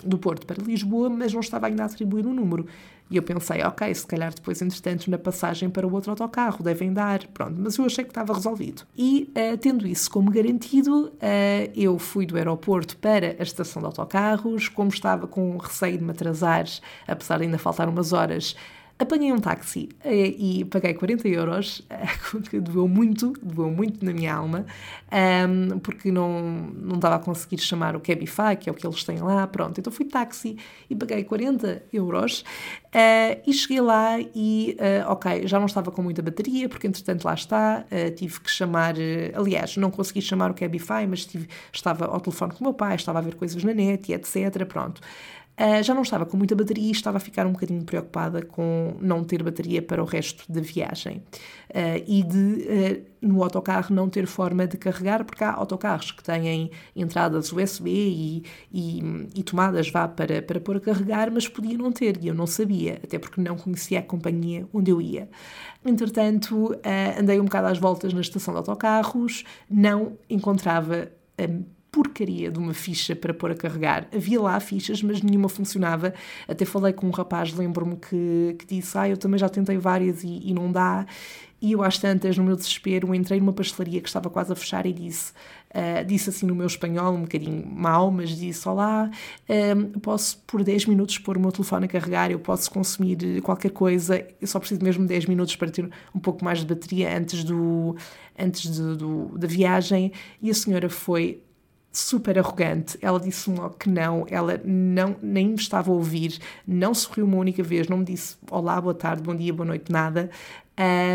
do 0.05 0.19
Porto 0.19 0.47
para 0.47 0.63
Lisboa, 0.63 1.09
mas 1.09 1.33
não 1.33 1.41
estava 1.41 1.67
ainda 1.67 1.83
a 1.83 1.87
atribuir 1.87 2.27
o 2.27 2.31
um 2.31 2.35
número. 2.35 2.67
E 3.11 3.17
eu 3.17 3.23
pensei, 3.23 3.63
ok, 3.63 3.95
se 3.95 4.07
calhar 4.07 4.33
depois, 4.35 4.63
entretanto, 4.63 5.11
na 5.11 5.19
passagem 5.19 5.69
para 5.69 5.87
o 5.87 5.93
outro 5.93 6.11
autocarro 6.11 6.63
devem 6.65 6.93
dar, 6.93 7.27
pronto, 7.29 7.55
mas 7.59 7.77
eu 7.77 7.85
achei 7.85 8.03
que 8.03 8.11
estava 8.11 8.33
resolvido. 8.33 8.83
E, 8.97 9.31
uh, 9.31 9.59
tendo 9.59 9.87
isso 9.87 10.11
como 10.11 10.31
garantido, 10.31 11.09
uh, 11.09 11.73
eu 11.77 11.99
fui 11.99 12.25
do 12.25 12.37
aeroporto 12.37 12.97
para 12.97 13.37
a 13.39 13.43
estação 13.43 13.83
de 13.83 13.87
autocarros, 13.87 14.69
como 14.69 14.89
estava 14.89 15.27
com 15.27 15.57
receio 15.59 15.99
de 15.99 16.05
me 16.05 16.13
atrasar, 16.13 16.65
apesar 17.07 17.39
de 17.39 17.45
ainda 17.45 17.59
faltar 17.59 17.89
umas 17.89 18.13
horas, 18.13 18.57
Apanhei 18.97 19.33
um 19.33 19.41
táxi 19.41 19.89
eh, 20.05 20.29
e 20.39 20.65
paguei 20.67 20.95
40 20.95 21.27
euros, 21.27 21.83
eh, 21.91 22.07
que 22.49 22.61
doeu 22.63 22.87
muito, 22.87 23.33
doeu 23.43 23.69
muito 23.69 24.05
na 24.05 24.13
minha 24.13 24.33
alma, 24.33 24.65
ehm, 25.11 25.81
porque 25.81 26.13
não, 26.13 26.41
não 26.41 26.95
estava 26.95 27.17
a 27.17 27.19
conseguir 27.19 27.59
chamar 27.59 27.97
o 27.97 28.01
Cabify, 28.01 28.57
que 28.59 28.69
é 28.69 28.73
o 28.73 28.75
que 28.75 28.87
eles 28.87 29.03
têm 29.03 29.19
lá, 29.19 29.49
pronto. 29.49 29.81
Então 29.81 29.93
fui 29.93 30.05
táxi 30.05 30.57
e 30.89 30.95
paguei 30.95 31.25
40 31.25 31.83
euros 31.93 32.45
eh, 32.93 33.41
e 33.45 33.53
cheguei 33.53 33.81
lá 33.81 34.21
e, 34.21 34.77
ok, 35.09 35.49
já 35.49 35.59
não 35.59 35.67
estava 35.67 35.91
com 35.91 36.01
muita 36.01 36.23
bateria, 36.23 36.69
porque 36.69 36.87
entretanto 36.87 37.25
lá 37.25 37.35
está, 37.35 37.85
tive 38.15 38.41
que 38.41 38.51
chamar, 38.51 38.95
aliás, 39.35 39.77
não 39.77 39.91
consegui 39.91 40.23
chamar 40.23 40.53
o 40.53 40.55
Cabify, 40.55 41.05
mas 41.09 41.25
tive, 41.25 41.49
estava 41.73 42.07
ao 42.07 42.21
telefone 42.21 42.53
com 42.53 42.61
o 42.61 42.63
meu 42.65 42.75
pai, 42.75 42.95
estava 42.95 43.19
a 43.19 43.23
ver 43.23 43.35
coisas 43.35 43.63
na 43.65 43.75
net 43.75 44.13
e 44.13 44.15
etc, 44.15 44.65
pronto. 44.67 45.01
Uh, 45.57 45.81
já 45.85 45.95
não 45.95 46.03
estava 46.03 46.27
com 46.27 46.37
muita 46.37 46.57
bateria 46.57 46.89
e 46.89 46.91
estava 46.91 47.19
a 47.19 47.21
ficar 47.21 47.47
um 47.47 47.53
bocadinho 47.53 47.85
preocupada 47.85 48.43
com 48.43 48.97
não 49.01 49.23
ter 49.23 49.41
bateria 49.41 49.81
para 49.81 50.03
o 50.03 50.05
resto 50.05 50.51
da 50.51 50.61
viagem 50.61 51.19
uh, 51.71 52.03
e 52.09 52.25
de, 52.25 52.37
uh, 52.37 53.05
no 53.23 53.41
autocarro, 53.41 53.95
não 53.95 54.09
ter 54.09 54.27
forma 54.27 54.67
de 54.67 54.77
carregar, 54.77 55.25
porque 55.25 55.45
há 55.45 55.53
autocarros 55.53 56.11
que 56.11 56.25
têm 56.25 56.73
entradas 56.97 57.53
USB 57.53 57.89
e, 57.89 58.45
e, 58.73 59.29
e, 59.33 59.43
tomadas 59.45 59.89
vá 59.89 60.09
para, 60.09 60.43
para 60.43 60.59
pôr 60.59 60.79
a 60.79 60.81
carregar, 60.81 61.31
mas 61.31 61.47
podia 61.47 61.79
não 61.79 61.93
ter 61.93 62.19
e 62.21 62.27
eu 62.27 62.35
não 62.35 62.49
sabia, 62.49 63.01
até 63.05 63.17
porque 63.17 63.41
não 63.41 63.57
conhecia 63.57 64.01
a 64.01 64.03
companhia 64.03 64.67
onde 64.75 64.91
eu 64.91 65.01
ia. 65.01 65.29
Entretanto, 65.87 66.75
andei 67.19 67.39
um 67.39 67.45
bocado 67.45 67.69
às 67.69 67.79
voltas 67.79 68.13
na 68.13 68.23
estação 68.23 68.55
de 68.55 68.59
autocarros, 68.59 69.45
não 69.71 70.19
encontrava 70.29 71.11
porcaria 71.95 72.51
de 72.51 72.59
uma 72.59 72.75
ficha 72.75 73.15
para 73.15 73.33
pôr 73.33 73.53
a 73.53 73.55
carregar. 73.55 74.09
Havia 74.13 74.41
lá 74.41 74.59
fichas, 74.59 75.01
mas 75.01 75.23
nenhuma 75.23 75.49
funcionava. 75.49 76.13
Até 76.49 76.65
falei 76.65 76.93
com 76.93 77.07
um 77.07 77.11
rapaz, 77.11 77.55
lembro-me, 77.55 77.97
que, 77.97 78.57
que 78.59 78.67
disse: 78.67 78.99
Ah, 78.99 79.09
eu 79.09 79.17
também 79.17 79.39
já 79.39 79.49
tentei 79.49 79.79
várias 79.79 80.25
e, 80.25 80.41
e 80.45 80.53
não 80.53 80.73
dá. 80.73 81.07
E 81.63 81.71
eu, 81.71 81.83
às 81.85 81.97
tantas, 81.97 82.37
no 82.37 82.43
meu 82.43 82.57
desespero, 82.57 83.15
entrei 83.15 83.39
numa 83.39 83.53
pastelaria 83.53 84.01
que 84.01 84.09
estava 84.09 84.29
quase 84.29 84.53
a 84.53 84.57
fechar 84.57 84.85
e 84.87 84.93
disse, 84.93 85.33
uh, 85.71 86.05
disse 86.05 86.29
assim 86.31 86.45
no 86.45 86.55
meu 86.55 86.67
espanhol, 86.67 87.15
um 87.15 87.23
bocadinho 87.23 87.65
mau, 87.65 88.11
mas 88.11 88.31
disse: 88.31 88.69
Olá, 88.69 89.09
uh, 89.49 90.01
posso 90.01 90.43
por 90.49 90.65
10 90.65 90.87
minutos 90.87 91.17
pôr 91.19 91.37
o 91.37 91.41
meu 91.41 91.53
telefone 91.53 91.85
a 91.85 91.89
carregar, 91.89 92.29
eu 92.29 92.41
posso 92.41 92.69
consumir 92.73 93.41
qualquer 93.41 93.71
coisa, 93.71 94.27
eu 94.41 94.49
só 94.49 94.59
preciso 94.59 94.83
mesmo 94.83 95.05
de 95.05 95.11
10 95.11 95.27
minutos 95.27 95.55
para 95.55 95.71
ter 95.71 95.89
um 96.13 96.19
pouco 96.19 96.45
mais 96.45 96.59
de 96.59 96.67
bateria 96.67 97.17
antes, 97.17 97.45
do, 97.45 97.95
antes 98.37 98.69
de, 98.69 98.97
do, 98.97 99.39
da 99.39 99.47
viagem. 99.47 100.11
E 100.43 100.51
a 100.51 100.55
senhora 100.55 100.91
foi 100.91 101.41
super 101.95 102.39
arrogante. 102.39 102.99
Ela 103.01 103.21
disse-me 103.21 103.57
logo 103.57 103.77
que 103.77 103.89
não, 103.89 104.27
ela 104.29 104.61
não, 104.65 105.17
nem 105.23 105.49
me 105.49 105.55
estava 105.55 105.91
a 105.91 105.95
ouvir, 105.95 106.39
não 106.67 106.93
sorriu 106.93 107.25
uma 107.25 107.37
única 107.37 107.63
vez, 107.63 107.89
não 107.89 107.99
me 107.99 108.05
disse 108.05 108.37
olá, 108.51 108.81
boa 108.81 108.95
tarde, 108.95 109.23
bom 109.23 109.35
dia, 109.35 109.53
boa 109.53 109.67
noite, 109.67 109.91
nada. 109.91 110.29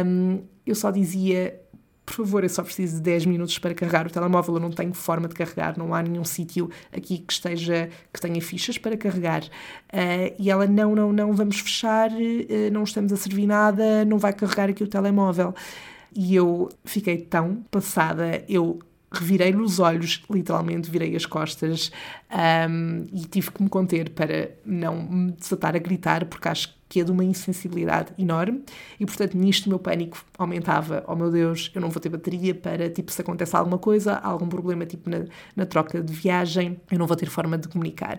Um, 0.05 0.41
eu 0.65 0.73
só 0.73 0.89
dizia, 0.89 1.59
por 2.05 2.15
favor, 2.15 2.43
eu 2.43 2.49
só 2.49 2.63
preciso 2.63 2.95
de 2.95 3.01
10 3.01 3.25
minutos 3.25 3.59
para 3.59 3.73
carregar 3.73 4.07
o 4.07 4.09
telemóvel, 4.09 4.55
eu 4.55 4.59
não 4.59 4.71
tenho 4.71 4.93
forma 4.93 5.27
de 5.27 5.35
carregar, 5.35 5.77
não 5.77 5.93
há 5.93 6.01
nenhum 6.01 6.23
sítio 6.23 6.69
aqui 6.91 7.19
que 7.19 7.33
esteja, 7.33 7.89
que 8.13 8.21
tenha 8.21 8.41
fichas 8.41 8.77
para 8.77 8.95
carregar. 8.95 9.43
Uh, 9.43 10.33
e 10.39 10.49
ela, 10.49 10.65
não, 10.65 10.95
não, 10.95 11.11
não, 11.11 11.33
vamos 11.33 11.59
fechar, 11.59 12.09
uh, 12.09 12.71
não 12.71 12.83
estamos 12.83 13.11
a 13.11 13.17
servir 13.17 13.45
nada, 13.45 14.05
não 14.05 14.17
vai 14.17 14.31
carregar 14.33 14.69
aqui 14.69 14.83
o 14.83 14.87
telemóvel. 14.87 15.53
E 16.15 16.33
eu 16.35 16.69
fiquei 16.85 17.17
tão 17.17 17.63
passada, 17.69 18.43
eu 18.47 18.79
revirei-lhe 19.11 19.61
os 19.61 19.79
olhos, 19.79 20.23
literalmente 20.29 20.89
virei 20.89 21.15
as 21.15 21.25
costas 21.25 21.91
um, 22.69 23.05
e 23.11 23.25
tive 23.25 23.51
que 23.51 23.63
me 23.63 23.69
conter 23.69 24.11
para 24.11 24.51
não 24.65 25.01
me 25.01 25.31
desatar 25.31 25.75
a 25.75 25.79
gritar, 25.79 26.25
porque 26.25 26.47
acho 26.47 26.77
que 26.87 26.99
é 26.99 27.03
de 27.03 27.11
uma 27.11 27.23
insensibilidade 27.23 28.11
enorme 28.17 28.63
e, 28.99 29.05
portanto, 29.05 29.37
nisto 29.37 29.67
o 29.67 29.69
meu 29.69 29.79
pânico 29.79 30.23
aumentava. 30.37 31.03
Oh 31.07 31.15
meu 31.15 31.29
Deus, 31.29 31.71
eu 31.75 31.81
não 31.81 31.89
vou 31.89 32.01
ter 32.01 32.09
bateria 32.09 32.55
para, 32.55 32.89
tipo, 32.89 33.11
se 33.11 33.21
acontece 33.21 33.55
alguma 33.55 33.77
coisa, 33.77 34.15
algum 34.15 34.47
problema, 34.47 34.85
tipo, 34.85 35.09
na, 35.09 35.25
na 35.55 35.65
troca 35.65 36.01
de 36.01 36.13
viagem, 36.13 36.79
eu 36.91 36.97
não 36.97 37.05
vou 37.05 37.15
ter 37.15 37.27
forma 37.27 37.57
de 37.57 37.67
comunicar. 37.67 38.17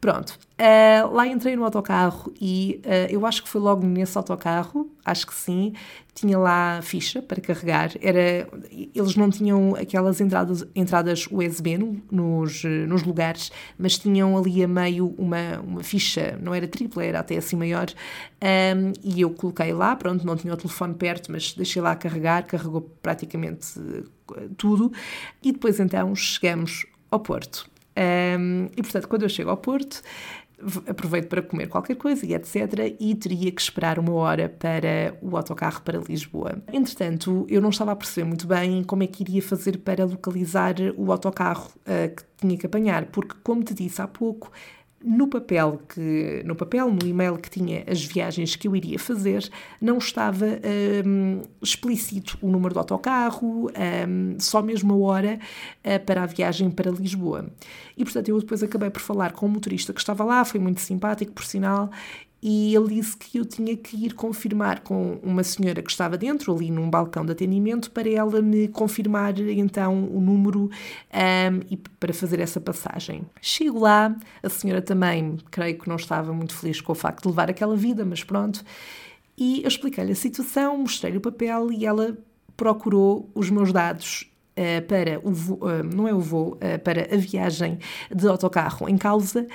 Pronto, 0.00 0.38
uh, 0.60 1.12
lá 1.12 1.26
entrei 1.26 1.56
no 1.56 1.64
autocarro 1.64 2.32
e 2.40 2.80
uh, 2.84 3.10
eu 3.10 3.24
acho 3.26 3.42
que 3.42 3.48
foi 3.48 3.60
logo 3.60 3.84
nesse 3.84 4.16
autocarro, 4.16 4.90
acho 5.06 5.26
que 5.26 5.34
sim, 5.34 5.72
tinha 6.12 6.36
lá 6.36 6.80
ficha 6.82 7.22
para 7.22 7.40
carregar. 7.40 7.92
Era, 8.02 8.48
eles 8.94 9.14
não 9.14 9.30
tinham 9.30 9.76
aquelas 9.76 10.20
entradas, 10.20 10.66
entradas 10.74 11.28
USB 11.30 11.78
no, 11.78 12.02
nos, 12.10 12.64
nos 12.64 13.04
lugares, 13.04 13.52
mas 13.78 13.96
tinham 13.96 14.36
ali 14.36 14.64
a 14.64 14.68
meio 14.68 15.14
uma, 15.16 15.60
uma 15.60 15.82
ficha, 15.84 16.36
não 16.42 16.52
era 16.52 16.66
tripla, 16.66 17.04
era 17.04 17.20
até 17.20 17.36
assim 17.36 17.54
maior, 17.54 17.86
um, 18.42 18.92
e 19.04 19.20
eu 19.20 19.30
coloquei 19.30 19.72
lá, 19.72 19.94
pronto, 19.94 20.26
não 20.26 20.36
tinha 20.36 20.52
o 20.52 20.56
telefone 20.56 20.94
perto, 20.94 21.30
mas 21.30 21.54
deixei 21.54 21.80
lá 21.80 21.94
carregar, 21.94 22.44
carregou 22.44 22.80
praticamente 23.00 23.68
tudo, 24.56 24.92
e 25.42 25.52
depois 25.52 25.78
então 25.78 26.14
chegamos 26.16 26.84
ao 27.10 27.20
Porto. 27.20 27.70
Um, 27.96 28.68
e 28.76 28.82
portanto, 28.82 29.08
quando 29.08 29.22
eu 29.22 29.28
chego 29.28 29.48
ao 29.48 29.56
Porto, 29.56 30.02
aproveito 30.86 31.28
para 31.28 31.42
comer 31.42 31.66
qualquer 31.66 31.96
coisa 31.96 32.24
e 32.24 32.34
etc. 32.34 32.94
E 32.98 33.14
teria 33.14 33.52
que 33.52 33.60
esperar 33.60 33.98
uma 33.98 34.12
hora 34.12 34.48
para 34.48 35.16
o 35.20 35.36
autocarro 35.36 35.82
para 35.82 35.98
Lisboa. 35.98 36.62
Entretanto, 36.72 37.46
eu 37.48 37.60
não 37.60 37.70
estava 37.70 37.92
a 37.92 37.96
perceber 37.96 38.26
muito 38.26 38.46
bem 38.46 38.82
como 38.82 39.02
é 39.02 39.06
que 39.06 39.22
iria 39.22 39.42
fazer 39.42 39.78
para 39.78 40.04
localizar 40.04 40.74
o 40.96 41.12
autocarro 41.12 41.70
uh, 41.82 42.14
que 42.14 42.22
tinha 42.38 42.56
que 42.56 42.66
apanhar, 42.66 43.06
porque, 43.06 43.34
como 43.42 43.62
te 43.62 43.74
disse 43.74 44.00
há 44.00 44.08
pouco, 44.08 44.50
no 45.02 45.28
papel 45.28 45.80
que 45.88 46.42
no 46.44 46.56
papel 46.56 46.90
no 46.90 47.06
e-mail 47.06 47.36
que 47.36 47.50
tinha 47.50 47.84
as 47.86 48.02
viagens 48.02 48.56
que 48.56 48.66
eu 48.66 48.74
iria 48.74 48.98
fazer 48.98 49.48
não 49.80 49.98
estava 49.98 50.46
um, 51.06 51.42
explícito 51.62 52.38
o 52.40 52.50
número 52.50 52.74
do 52.74 52.80
autocarro 52.80 53.70
um, 53.70 54.40
só 54.40 54.62
mesmo 54.62 54.94
a 54.94 54.96
hora 54.96 55.38
uh, 55.84 56.04
para 56.04 56.22
a 56.22 56.26
viagem 56.26 56.70
para 56.70 56.90
Lisboa. 56.90 57.46
E 57.96 58.04
portanto 58.04 58.28
eu 58.28 58.40
depois 58.40 58.62
acabei 58.62 58.90
por 58.90 59.00
falar 59.00 59.32
com 59.32 59.46
o 59.46 59.48
motorista 59.48 59.92
que 59.92 60.00
estava 60.00 60.24
lá 60.24 60.44
foi 60.44 60.58
muito 60.58 60.80
simpático 60.80 61.32
por 61.32 61.44
sinal 61.44 61.90
e 62.48 62.76
ele 62.76 62.94
disse 62.94 63.16
que 63.16 63.38
eu 63.38 63.44
tinha 63.44 63.76
que 63.76 63.96
ir 63.96 64.14
confirmar 64.14 64.78
com 64.84 65.18
uma 65.20 65.42
senhora 65.42 65.82
que 65.82 65.90
estava 65.90 66.16
dentro, 66.16 66.54
ali 66.54 66.70
num 66.70 66.88
balcão 66.88 67.26
de 67.26 67.32
atendimento, 67.32 67.90
para 67.90 68.08
ela 68.08 68.40
me 68.40 68.68
confirmar 68.68 69.36
então 69.40 70.04
o 70.04 70.20
número 70.20 70.70
um, 70.70 71.60
e 71.68 71.76
para 71.76 72.14
fazer 72.14 72.38
essa 72.38 72.60
passagem. 72.60 73.26
Chego 73.42 73.80
lá, 73.80 74.16
a 74.44 74.48
senhora 74.48 74.80
também, 74.80 75.38
creio 75.50 75.76
que 75.76 75.88
não 75.88 75.96
estava 75.96 76.32
muito 76.32 76.54
feliz 76.54 76.80
com 76.80 76.92
o 76.92 76.94
facto 76.94 77.22
de 77.22 77.30
levar 77.30 77.50
aquela 77.50 77.74
vida, 77.74 78.04
mas 78.04 78.22
pronto. 78.22 78.64
E 79.36 79.62
eu 79.62 79.68
expliquei-lhe 79.68 80.12
a 80.12 80.14
situação, 80.14 80.78
mostrei-lhe 80.78 81.18
o 81.18 81.20
papel 81.20 81.72
e 81.72 81.84
ela 81.84 82.16
procurou 82.56 83.28
os 83.34 83.50
meus 83.50 83.72
dados 83.72 84.30
uh, 84.56 84.82
para 84.86 85.20
o 85.22 85.32
voo, 85.32 85.58
uh, 85.62 85.82
não 85.82 86.08
é 86.08 86.14
o 86.14 86.20
voo, 86.20 86.54
uh, 86.54 86.78
para 86.82 87.14
a 87.14 87.16
viagem 87.16 87.78
de 88.14 88.26
autocarro 88.26 88.88
em 88.88 88.96
causa, 88.96 89.46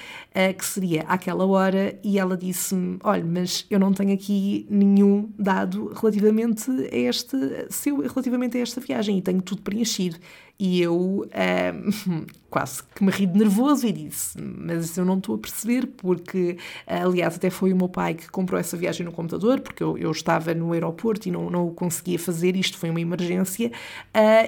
que 0.57 0.65
seria 0.65 1.01
àquela 1.03 1.45
hora, 1.45 1.99
e 2.03 2.17
ela 2.17 2.37
disse-me: 2.37 2.97
Olha, 3.03 3.23
mas 3.23 3.65
eu 3.69 3.79
não 3.79 3.91
tenho 3.91 4.13
aqui 4.13 4.65
nenhum 4.69 5.29
dado 5.37 5.91
relativamente 5.93 6.69
a, 6.71 6.95
este, 6.95 7.35
seu, 7.69 7.99
relativamente 7.99 8.57
a 8.57 8.61
esta 8.61 8.79
viagem 8.79 9.17
e 9.17 9.21
tenho 9.21 9.41
tudo 9.41 9.61
preenchido. 9.61 10.17
E 10.57 10.79
eu 10.79 11.27
quase 12.49 12.83
que 12.83 13.03
me 13.03 13.11
ri 13.11 13.25
de 13.25 13.37
nervoso 13.37 13.87
e 13.87 13.91
disse: 13.91 14.39
Mas 14.39 14.95
eu 14.97 15.03
não 15.03 15.17
estou 15.17 15.35
a 15.35 15.37
perceber, 15.37 15.87
porque, 15.97 16.57
aliás, 16.85 17.35
até 17.35 17.49
foi 17.49 17.73
o 17.73 17.75
meu 17.75 17.89
pai 17.89 18.13
que 18.13 18.29
comprou 18.29 18.59
essa 18.59 18.77
viagem 18.77 19.05
no 19.05 19.11
computador, 19.11 19.59
porque 19.59 19.81
eu, 19.83 19.97
eu 19.97 20.11
estava 20.11 20.53
no 20.53 20.71
aeroporto 20.71 21.27
e 21.27 21.31
não, 21.31 21.49
não 21.49 21.67
o 21.67 21.71
conseguia 21.71 22.19
fazer, 22.19 22.55
isto 22.55 22.77
foi 22.77 22.89
uma 22.89 23.01
emergência. 23.01 23.71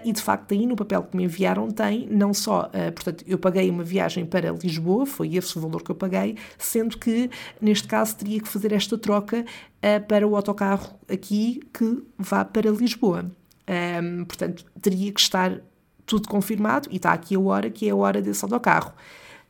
E 0.06 0.12
de 0.12 0.22
facto, 0.22 0.43
aí 0.52 0.66
no 0.66 0.76
papel 0.76 1.04
que 1.04 1.16
me 1.16 1.24
enviaram 1.24 1.70
tem 1.70 2.08
não 2.10 2.34
só, 2.34 2.64
uh, 2.74 2.92
portanto, 2.92 3.24
eu 3.28 3.38
paguei 3.38 3.70
uma 3.70 3.84
viagem 3.84 4.26
para 4.26 4.52
Lisboa, 4.52 5.06
foi 5.06 5.36
esse 5.36 5.58
o 5.58 5.62
valor 5.62 5.84
que 5.84 5.92
eu 5.92 5.96
paguei, 5.96 6.38
sendo 6.58 6.98
que 6.98 7.30
neste 7.62 7.88
caso 7.88 8.16
teria 8.16 8.42
que 8.42 8.48
fazer 8.48 8.74
esta 8.74 8.98
troca 8.98 9.46
uh, 9.46 10.08
para 10.08 10.28
o 10.28 10.36
autocarro 10.36 10.94
aqui 11.10 11.62
que 11.74 12.04
vá 12.18 12.44
para 12.44 12.70
Lisboa. 12.72 13.26
Um, 13.68 14.26
portanto, 14.26 14.66
teria 14.82 15.12
que 15.12 15.20
estar 15.22 15.62
tudo 16.06 16.28
confirmado 16.28 16.90
e 16.92 16.98
está 16.98 17.14
aqui 17.14 17.36
a 17.36 17.40
hora 17.40 17.70
que 17.70 17.88
é 17.88 17.92
a 17.92 17.96
hora 17.96 18.22
desse 18.22 18.44
autocarro. 18.44 18.94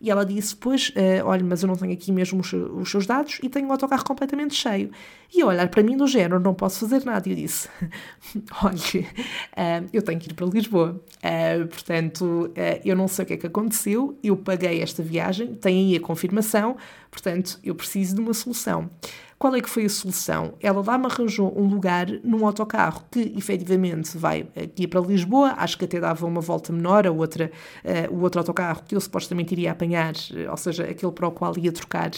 E 0.03 0.11
ela 0.11 0.25
disse: 0.25 0.53
Pois, 0.53 0.89
uh, 0.89 1.25
olha, 1.25 1.41
mas 1.45 1.63
eu 1.63 1.67
não 1.67 1.77
tenho 1.77 1.93
aqui 1.93 2.11
mesmo 2.11 2.41
os, 2.41 2.51
os, 2.51 2.91
seus 2.91 3.05
dados 3.05 3.39
e 3.41 3.47
tenho 3.47 3.69
o 3.69 3.71
autocarro 3.71 4.03
completamente 4.03 4.53
cheio. 4.53 4.91
E 5.33 5.39
eu 5.39 5.47
olhar 5.47 5.69
para 5.69 5.81
mim 5.81 5.95
do 5.95 6.05
género: 6.05 6.41
Não 6.41 6.53
posso 6.53 6.81
fazer 6.81 7.05
nada. 7.05 7.29
E 7.29 7.31
eu 7.31 7.35
disse: 7.37 7.69
Olha, 8.61 8.75
uh, 8.75 9.89
eu 9.93 10.01
tenho 10.01 10.19
que 10.19 10.29
ir 10.29 10.33
para 10.33 10.45
Lisboa. 10.45 11.01
Uh, 11.23 11.67
portanto, 11.67 12.51
eu 12.83 12.97
não 12.97 13.07
sei 13.07 13.23
o 13.23 13.25
que 13.25 13.33
é 13.33 13.37
que 13.37 13.47
aconteceu. 13.47 14.19
Eu 14.21 14.35
paguei 14.35 14.81
esta 14.81 15.01
viagem, 15.01 15.55
tem 15.55 15.87
aí 15.87 15.95
a 15.95 16.01
confirmação. 16.01 16.75
Portanto, 17.09 17.57
eu 17.63 17.73
preciso 17.73 18.15
de 18.15 18.19
uma 18.19 18.33
solução. 18.33 18.89
Qual 19.37 19.55
é 19.55 19.61
que 19.61 19.69
foi 19.69 19.85
a 19.85 19.89
solução? 19.89 20.53
Ela 20.61 20.83
lá 20.85 20.97
me 20.97 21.05
arranjou 21.05 21.53
um 21.57 21.67
lugar 21.67 22.07
num 22.23 22.45
autocarro 22.45 23.03
que 23.11 23.33
efetivamente 23.37 24.17
vai 24.17 24.47
aqui 24.55 24.87
para 24.87 25.01
Lisboa, 25.01 25.53
acho 25.57 25.77
que 25.77 25.85
até 25.85 25.99
dava 25.99 26.25
uma 26.25 26.41
volta 26.41 26.71
menor, 26.71 27.05
a 27.05 27.11
outra, 27.11 27.51
uh, 27.83 28.13
o 28.13 28.21
outro 28.21 28.39
autocarro 28.39 28.83
que 28.87 28.95
eu 28.95 29.01
supostamente 29.01 29.53
iria 29.53 29.71
apanhar, 29.71 30.13
eh, 30.33 30.49
ou 30.49 30.57
seja, 30.57 30.83
aquele 30.83 31.11
para 31.11 31.27
o 31.27 31.31
qual 31.31 31.57
ia 31.57 31.71
trocar 31.71 32.11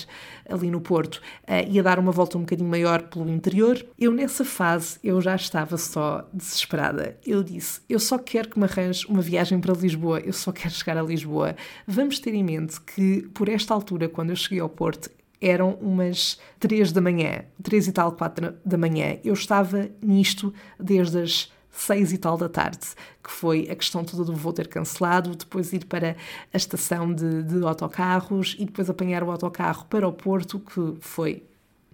ali 0.50 0.70
no 0.70 0.82
Porto, 0.82 1.16
uh, 1.44 1.70
ia 1.70 1.82
dar 1.82 2.00
uma 2.00 2.12
volta 2.12 2.38
um 2.38 2.42
bocadinho 2.42 2.70
maior 2.70 3.04
pelo 3.04 3.30
interior. 3.30 3.84
Eu 3.98 4.12
nessa 4.12 4.46
fase, 4.46 5.00
eu 5.04 5.20
já 5.22 5.36
estava 5.36 5.78
só 5.78 6.28
desesperada. 6.34 7.18
Eu 7.26 7.44
disse, 7.44 7.82
eu 7.90 8.00
só 8.00 8.18
quero 8.18 8.50
que 8.50 8.60
me 8.60 8.66
arranje 8.66 9.06
uma 9.08 9.22
viagem 9.22 9.60
para 9.60 9.74
Lisboa, 9.74 10.20
eu 10.20 10.34
só 10.34 10.52
quero 10.52 10.74
chegar 10.74 10.98
a 10.98 11.04
Lisboa. 11.04 11.56
Vamos 11.88 12.20
ter 12.20 12.34
em 12.34 12.44
mente 12.44 12.80
que 12.82 13.24
por 13.34 13.50
esta 13.50 13.74
altura, 13.74 14.08
quando 14.08 14.30
eu 14.30 14.36
cheguei 14.36 14.60
ao 14.60 14.70
Porto, 14.70 15.10
eram 15.42 15.72
umas 15.82 16.40
três 16.60 16.92
da 16.92 17.02
manhã, 17.02 17.44
três 17.62 17.88
e 17.88 17.92
tal, 17.92 18.12
quatro 18.14 18.56
da 18.66 18.78
manhã. 18.78 19.18
Eu 19.24 19.34
estava 19.34 19.90
nisto 20.02 20.54
desde 20.80 21.22
as 21.22 21.52
seis 21.72 22.14
e 22.14 22.18
tal 22.18 22.38
da 22.38 22.48
tarde, 22.48 22.88
que 23.22 23.30
foi 23.30 23.68
a 23.70 23.76
questão 23.76 24.04
toda 24.04 24.24
do 24.24 24.34
voo 24.34 24.54
ter 24.54 24.68
cancelado, 24.68 25.36
depois 25.36 25.74
ir 25.74 25.86
para 25.86 26.16
a 26.54 26.58
estação 26.58 27.14
de, 27.14 27.44
de 27.44 27.64
autocarros 27.66 28.56
e 28.58 28.66
depois 28.66 28.90
apanhar 28.90 29.24
o 29.24 29.32
autocarro 29.32 29.86
para 29.86 30.08
o 30.08 30.14
Porto, 30.14 30.60
que 30.60 30.98
foi 31.02 31.44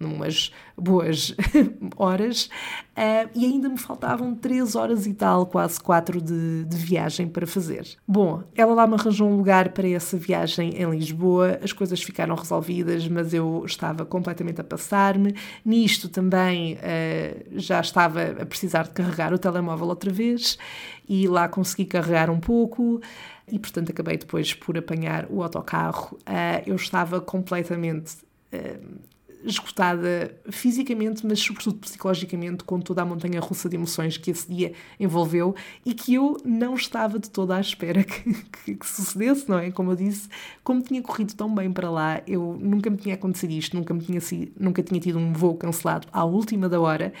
numas 0.02 0.52
boas 0.76 1.34
horas, 1.96 2.50
uh, 2.96 3.30
e 3.34 3.44
ainda 3.44 3.68
me 3.68 3.78
faltavam 3.78 4.34
três 4.34 4.74
horas 4.74 5.06
e 5.06 5.14
tal, 5.14 5.46
quase 5.46 5.80
quatro 5.80 6.20
de, 6.20 6.64
de, 6.64 6.76
viagem 6.76 7.28
para 7.28 7.46
fazer. 7.46 7.86
Bom, 8.06 8.42
ela 8.54 8.74
lá 8.74 8.86
me 8.86 8.94
arranjou 8.94 9.28
um 9.28 9.36
lugar 9.36 9.70
para 9.70 9.88
essa 9.88 10.16
viagem 10.16 10.70
em 10.70 10.90
Lisboa, 10.90 11.58
as 11.62 11.72
coisas 11.72 12.02
ficaram 12.02 12.34
resolvidas, 12.34 13.06
mas 13.06 13.32
eu 13.32 13.62
estava 13.64 14.04
completamente 14.04 14.60
a 14.60 14.64
passar-me. 14.64 15.34
Nisto 15.64 16.08
também 16.08 16.74
uh, 16.74 17.58
já 17.58 17.80
estava 17.80 18.22
a 18.40 18.46
precisar 18.46 18.84
de 18.84 18.90
carregar 18.90 19.32
o 19.32 19.38
telemóvel 19.38 19.86
outra 19.86 20.10
vez, 20.10 20.58
e 21.08 21.28
lá 21.28 21.48
consegui 21.48 21.84
carregar 21.84 22.30
um 22.30 22.40
pouco 22.40 23.00
e 23.50 23.58
portanto 23.58 23.90
acabei 23.90 24.16
depois 24.16 24.54
por 24.54 24.78
apanhar 24.78 25.26
o 25.28 25.42
autocarro. 25.42 26.16
Uh, 26.20 26.62
eu 26.66 26.76
estava 26.76 27.20
completamente 27.20 28.16
esgotada 29.44 30.34
fisicamente, 30.50 31.26
mas 31.26 31.40
sobretudo 31.40 31.78
psicologicamente, 31.78 32.64
com 32.64 32.80
toda 32.80 33.02
a 33.02 33.04
montanha 33.04 33.40
russa 33.40 33.68
de 33.68 33.76
emoções 33.76 34.16
que 34.16 34.30
esse 34.30 34.50
dia 34.50 34.72
envolveu 34.98 35.54
e 35.84 35.94
que 35.94 36.14
eu 36.14 36.36
não 36.44 36.74
estava 36.74 37.18
de 37.18 37.30
toda 37.30 37.56
à 37.56 37.60
espera 37.60 38.02
que, 38.04 38.32
que, 38.32 38.74
que 38.74 38.86
sucedesse, 38.86 39.48
não 39.48 39.58
é? 39.58 39.70
Como 39.70 39.92
eu 39.92 39.96
disse, 39.96 40.28
como 40.62 40.82
tinha 40.82 41.02
corrido 41.02 41.34
tão 41.34 41.52
bem 41.54 41.72
para 41.72 41.90
lá, 41.90 42.22
eu 42.26 42.58
nunca 42.60 42.90
me 42.90 42.96
tinha 42.96 43.14
acontecido 43.14 43.50
isto, 43.50 43.76
nunca, 43.76 43.92
me 43.92 44.00
tinha, 44.00 44.20
sido, 44.20 44.52
nunca 44.58 44.82
tinha 44.82 45.00
tido 45.00 45.18
um 45.18 45.32
voo 45.32 45.56
cancelado 45.56 46.06
à 46.12 46.24
última 46.24 46.68
da 46.68 46.80
hora 46.80 47.12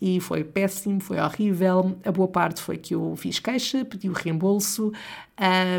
e 0.00 0.20
foi 0.20 0.44
péssimo, 0.44 1.00
foi 1.00 1.18
horrível. 1.18 1.96
A 2.04 2.12
boa 2.12 2.28
parte 2.28 2.60
foi 2.60 2.76
que 2.76 2.94
eu 2.94 3.14
fiz 3.16 3.38
queixa, 3.38 3.84
pedi 3.84 4.08
o 4.08 4.12
reembolso, 4.12 4.92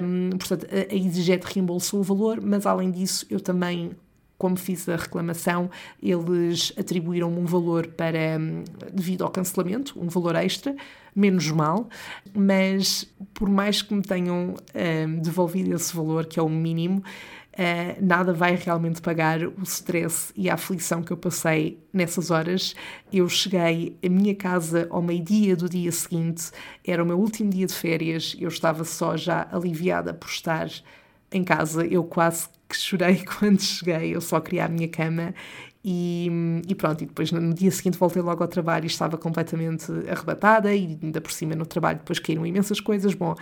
um, 0.03 0.37
portanto, 0.37 0.67
a 0.71 0.93
EasyJet 0.93 1.43
reembolsou 1.45 2.01
o 2.01 2.03
valor, 2.03 2.41
mas 2.41 2.65
além 2.65 2.91
disso, 2.91 3.25
eu 3.29 3.39
também 3.39 3.91
como 4.39 4.57
fiz 4.57 4.87
a 4.87 4.95
reclamação, 4.95 5.69
eles 6.01 6.73
atribuíram-me 6.79 7.37
um 7.37 7.45
valor 7.45 7.87
para 7.87 8.39
devido 8.91 9.25
ao 9.25 9.29
cancelamento, 9.29 9.99
um 10.01 10.07
valor 10.07 10.35
extra, 10.37 10.75
menos 11.13 11.51
mal, 11.51 11.89
mas 12.33 13.05
por 13.33 13.49
mais 13.49 13.81
que 13.81 13.93
me 13.93 14.01
tenham 14.01 14.55
um, 14.55 15.19
devolvido 15.19 15.75
esse 15.75 15.93
valor, 15.93 16.25
que 16.25 16.39
é 16.39 16.41
o 16.41 16.49
mínimo, 16.49 17.03
Uh, 17.51 17.99
nada 17.99 18.31
vai 18.31 18.55
realmente 18.55 19.01
pagar 19.01 19.43
o 19.43 19.63
stress 19.63 20.31
e 20.33 20.49
a 20.49 20.53
aflição 20.53 21.03
que 21.03 21.11
eu 21.11 21.17
passei 21.17 21.77
nessas 21.91 22.31
horas. 22.31 22.73
Eu 23.11 23.27
cheguei 23.27 23.97
à 24.01 24.07
minha 24.07 24.33
casa 24.33 24.87
ao 24.89 25.01
meio-dia 25.01 25.57
do 25.57 25.67
dia 25.67 25.91
seguinte, 25.91 26.51
era 26.87 27.03
o 27.03 27.05
meu 27.05 27.19
último 27.19 27.49
dia 27.49 27.67
de 27.67 27.73
férias, 27.73 28.33
eu 28.39 28.47
estava 28.47 28.85
só 28.85 29.17
já 29.17 29.45
aliviada 29.51 30.13
por 30.13 30.29
estar 30.29 30.69
em 31.31 31.43
casa. 31.43 31.85
Eu 31.85 32.03
quase 32.03 32.47
que 32.67 32.77
chorei 32.77 33.23
quando 33.39 33.61
cheguei, 33.61 34.15
eu 34.15 34.21
só 34.21 34.39
queria 34.39 34.65
a 34.65 34.67
minha 34.67 34.87
cama 34.87 35.33
e, 35.83 36.29
e, 36.67 36.75
pronto, 36.75 37.03
e 37.03 37.07
depois 37.07 37.31
no 37.31 37.53
dia 37.53 37.71
seguinte 37.71 37.97
voltei 37.97 38.21
logo 38.21 38.43
ao 38.43 38.49
trabalho 38.49 38.83
e 38.83 38.87
estava 38.87 39.17
completamente 39.17 39.91
arrebatada 40.09 40.73
e 40.75 40.99
ainda 41.01 41.21
por 41.21 41.31
cima 41.31 41.55
no 41.55 41.65
trabalho 41.65 41.99
depois 41.99 42.19
caíram 42.19 42.45
imensas 42.45 42.79
coisas. 42.79 43.13
Bom, 43.13 43.35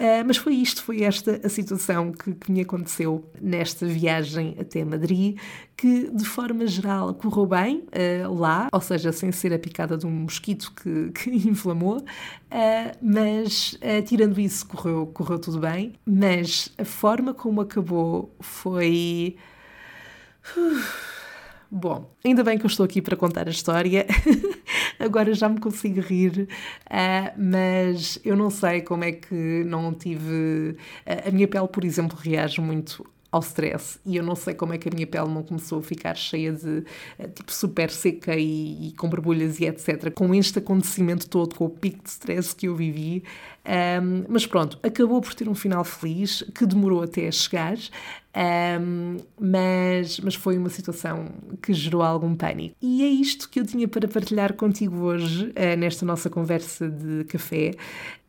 Uh, 0.00 0.24
mas 0.26 0.38
foi 0.38 0.54
isto, 0.54 0.82
foi 0.82 1.02
esta 1.02 1.40
a 1.44 1.48
situação 1.50 2.12
que, 2.12 2.34
que, 2.34 2.50
me 2.50 2.62
aconteceu 2.62 3.30
nesta 3.40 3.86
viagem 3.86 4.56
até 4.58 4.82
Madrid, 4.84 5.38
que 5.76 6.10
de 6.10 6.24
forma 6.24 6.66
geral 6.66 7.12
correu 7.12 7.46
bem 7.46 7.84
uh, 8.26 8.34
lá, 8.34 8.68
ou 8.72 8.80
seja, 8.80 9.12
sem 9.12 9.30
ser 9.30 9.52
a 9.52 9.58
picada 9.58 9.98
de 9.98 10.06
um 10.06 10.10
mosquito 10.10 10.72
que, 10.74 11.10
que 11.14 11.30
inflamou, 11.48 11.98
uh, 11.98 12.04
mas 13.02 13.78
tirando 14.06 14.40
isso 14.40 14.66
correu, 14.66 15.06
correu 15.08 15.38
tudo 15.38 15.58
bem, 15.60 15.92
mas 16.06 16.72
a 16.78 16.84
forma 16.84 17.34
como 17.34 17.60
acabou 17.60 18.34
foi. 18.40 19.36
Bom, 21.74 22.14
ainda 22.22 22.44
bem 22.44 22.58
que 22.58 22.66
eu 22.66 22.68
estou 22.68 22.84
aqui 22.84 23.00
para 23.00 23.16
contar 23.16 23.48
a 23.48 23.50
história. 23.50 24.06
Agora 25.00 25.32
já 25.32 25.48
me 25.48 25.58
consigo 25.58 26.02
rir, 26.02 26.46
uh, 26.86 27.32
mas 27.34 28.18
eu 28.22 28.36
não 28.36 28.50
sei 28.50 28.82
como 28.82 29.04
é 29.04 29.12
que 29.12 29.64
não 29.64 29.94
tive. 29.94 30.76
Uh, 31.06 31.28
a 31.28 31.30
minha 31.30 31.48
pele, 31.48 31.66
por 31.68 31.82
exemplo, 31.82 32.18
reage 32.20 32.60
muito 32.60 33.02
ao 33.32 33.40
stress 33.40 33.98
e 34.04 34.16
eu 34.16 34.22
não 34.22 34.36
sei 34.36 34.52
como 34.52 34.74
é 34.74 34.78
que 34.78 34.90
a 34.90 34.92
minha 34.92 35.06
pele 35.06 35.28
não 35.28 35.42
começou 35.42 35.78
a 35.78 35.82
ficar 35.82 36.14
cheia 36.14 36.52
de 36.52 36.84
eh, 37.18 37.26
tipo 37.28 37.50
super 37.50 37.88
seca 37.88 38.36
e, 38.36 38.88
e 38.88 38.92
com 38.92 39.08
borbulhas 39.08 39.58
e 39.58 39.64
etc. 39.64 40.12
Com 40.12 40.34
este 40.34 40.58
acontecimento 40.58 41.26
todo, 41.30 41.54
com 41.54 41.64
o 41.64 41.70
pico 41.70 42.04
de 42.04 42.10
stress 42.10 42.54
que 42.54 42.68
eu 42.68 42.76
vivi. 42.76 43.24
Um, 43.64 44.24
mas 44.28 44.44
pronto, 44.46 44.78
acabou 44.82 45.20
por 45.20 45.34
ter 45.34 45.48
um 45.48 45.54
final 45.54 45.84
feliz 45.84 46.42
que 46.54 46.66
demorou 46.66 47.02
até 47.02 47.28
a 47.28 47.32
chegar. 47.32 47.76
Um, 48.34 49.18
mas, 49.38 50.18
mas 50.20 50.34
foi 50.34 50.56
uma 50.56 50.70
situação 50.70 51.26
que 51.62 51.72
gerou 51.74 52.02
algum 52.02 52.34
pânico. 52.34 52.74
E 52.80 53.04
é 53.04 53.08
isto 53.08 53.48
que 53.48 53.60
eu 53.60 53.66
tinha 53.66 53.86
para 53.86 54.08
partilhar 54.08 54.54
contigo 54.54 54.96
hoje, 55.02 55.46
uh, 55.50 55.76
nesta 55.78 56.06
nossa 56.06 56.30
conversa 56.30 56.88
de 56.88 57.24
café 57.24 57.72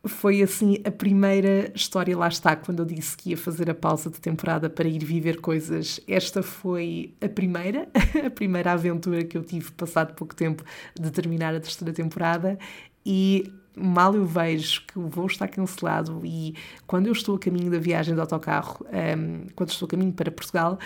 foi 0.06 0.42
assim 0.42 0.80
a 0.84 0.92
primeira 0.92 1.72
história, 1.74 2.18
lá 2.18 2.28
está, 2.28 2.56
quando 2.56 2.80
eu 2.80 2.86
disse 2.86 3.16
que 3.16 3.30
ia 3.30 3.38
fazer 3.38 3.70
a 3.70 3.74
pausa 3.74 4.10
de 4.10 4.20
temporada 4.20 4.70
para 4.70 4.88
ir 4.88 5.04
viver 5.04 5.40
coisas. 5.40 6.00
Esta 6.08 6.44
foi 6.44 7.14
a 7.22 7.30
primeira, 7.30 7.88
a 8.26 8.30
primeira 8.30 8.74
aventura 8.74 9.24
que 9.24 9.38
eu 9.38 9.44
tive 9.44 9.72
passado 9.72 10.14
pouco 10.14 10.36
tempo 10.36 10.64
de 11.00 11.10
terminar 11.10 11.56
a 11.56 11.60
terceira 11.60 11.94
temporada 11.94 12.58
e 13.06 13.50
mal 13.76 14.16
eu 14.16 14.26
vejo 14.26 14.84
que 14.86 15.00
o 15.00 15.08
voo 15.08 15.28
está 15.28 15.48
cancelado 15.48 16.22
e 16.24 16.56
quando 16.86 17.08
eu 17.08 17.14
estou 17.14 17.36
a 17.36 17.40
caminho 17.40 17.72
da 17.72 17.80
viagem 17.80 18.14
de 18.14 18.22
autocarro, 18.22 18.86
um, 18.86 19.48
quando 19.56 19.70
estou 19.70 19.86
a 19.86 19.90
caminho 19.90 20.14
para 20.14 20.32
Portugal, 20.32 20.80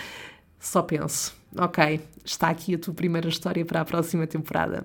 só 0.58 0.82
penso, 0.82 1.34
ok, 1.56 2.00
está 2.24 2.48
aqui 2.48 2.74
a 2.74 2.78
tua 2.78 2.94
primeira 2.94 3.28
história 3.28 3.64
para 3.64 3.80
a 3.80 3.84
próxima 3.84 4.26
temporada. 4.26 4.82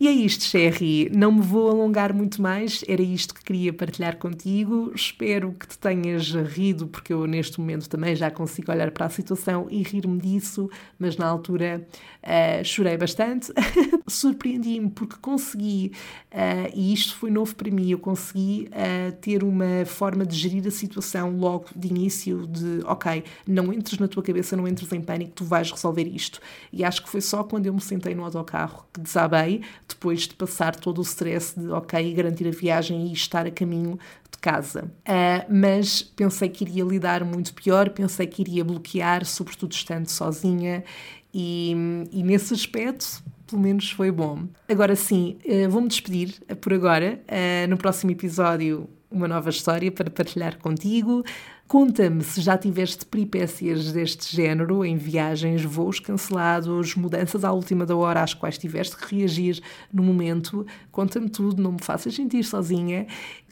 E 0.00 0.08
é 0.08 0.12
isto, 0.12 0.44
Sherry. 0.44 1.10
Não 1.14 1.30
me 1.30 1.42
vou 1.42 1.68
alongar 1.68 2.14
muito 2.14 2.40
mais, 2.40 2.82
era 2.88 3.02
isto 3.02 3.34
que 3.34 3.44
queria 3.44 3.70
partilhar 3.70 4.16
contigo. 4.16 4.90
Espero 4.94 5.52
que 5.52 5.68
te 5.68 5.78
tenhas 5.78 6.30
rido, 6.30 6.86
porque 6.86 7.12
eu 7.12 7.26
neste 7.26 7.60
momento 7.60 7.86
também 7.86 8.16
já 8.16 8.30
consigo 8.30 8.72
olhar 8.72 8.90
para 8.92 9.04
a 9.04 9.10
situação 9.10 9.66
e 9.70 9.82
rir-me 9.82 10.18
disso, 10.18 10.70
mas 10.98 11.18
na 11.18 11.26
altura 11.26 11.86
uh, 12.22 12.64
chorei 12.64 12.96
bastante. 12.96 13.52
Surpreendi-me 14.06 14.90
porque 14.90 15.16
consegui, 15.20 15.92
uh, 16.32 16.70
e 16.74 16.92
isto 16.92 17.16
foi 17.16 17.30
novo 17.30 17.54
para 17.54 17.70
mim, 17.70 17.90
eu 17.90 17.98
consegui 17.98 18.68
uh, 18.68 19.12
ter 19.20 19.42
uma 19.42 19.84
forma 19.86 20.26
de 20.26 20.36
gerir 20.36 20.66
a 20.66 20.70
situação 20.70 21.36
logo 21.36 21.66
de 21.74 21.88
início, 21.88 22.46
de 22.46 22.80
ok, 22.84 23.24
não 23.46 23.72
entres 23.72 23.98
na 23.98 24.08
tua 24.08 24.22
cabeça, 24.22 24.56
não 24.56 24.66
entres 24.66 24.90
em 24.92 25.00
pânico, 25.00 25.32
tu 25.32 25.44
vais 25.44 25.70
resolver 25.70 26.06
isto. 26.06 26.40
E 26.72 26.84
acho 26.84 27.02
que 27.02 27.08
foi 27.08 27.20
só 27.20 27.44
quando 27.44 27.66
eu 27.66 27.74
me 27.74 27.80
sentei 27.80 28.14
no 28.14 28.24
autocarro 28.24 28.84
que 28.92 29.00
desabei, 29.00 29.62
depois 29.88 30.22
de 30.22 30.34
passar 30.34 30.74
todo 30.76 30.98
o 30.98 31.02
stress 31.02 31.58
de, 31.58 31.68
ok, 31.70 32.12
garantir 32.14 32.46
a 32.48 32.50
viagem 32.50 33.08
e 33.08 33.12
estar 33.12 33.46
a 33.46 33.50
caminho 33.50 33.98
de 34.30 34.38
casa. 34.38 34.90
Uh, 35.06 35.46
mas 35.48 36.02
pensei 36.02 36.48
que 36.48 36.64
iria 36.64 36.84
lidar 36.84 37.24
muito 37.24 37.52
pior, 37.54 37.90
pensei 37.90 38.26
que 38.26 38.42
iria 38.42 38.64
bloquear, 38.64 39.24
sobretudo 39.24 39.72
estando 39.72 40.08
sozinha, 40.08 40.84
e, 41.32 41.74
e 42.12 42.22
nesse 42.22 42.54
aspecto 42.54 43.22
pelo 43.46 43.62
menos 43.62 43.90
foi 43.90 44.12
bom. 44.12 44.44
Agora 44.68 44.94
sim, 44.94 45.36
uh, 45.44 45.68
vou-me 45.68 45.88
despedir 45.88 46.34
por 46.60 46.72
agora. 46.72 47.20
Uh, 47.26 47.68
no 47.68 47.76
próximo 47.76 48.12
episódio, 48.12 48.88
uma 49.10 49.26
nova 49.26 49.50
história 49.50 49.90
para 49.90 50.08
partilhar 50.08 50.56
contigo. 50.58 51.24
Conta-me 51.66 52.22
se 52.24 52.40
já 52.40 52.56
tiveste 52.58 53.04
peripécias 53.04 53.92
deste 53.92 54.34
género 54.34 54.84
em 54.84 54.96
viagens, 54.96 55.62
voos 55.62 56.00
cancelados, 56.00 56.94
mudanças 56.96 57.44
à 57.44 57.52
última 57.52 57.86
da 57.86 57.94
hora 57.94 58.22
às 58.22 58.34
quais 58.34 58.58
tiveste 58.58 58.96
que 58.96 59.16
reagir 59.16 59.60
no 59.92 60.02
momento. 60.02 60.66
Conta-me 60.90 61.28
tudo, 61.28 61.62
não 61.62 61.72
me 61.72 61.82
faças 61.82 62.14
sentir 62.14 62.42
sozinha. 62.44 63.06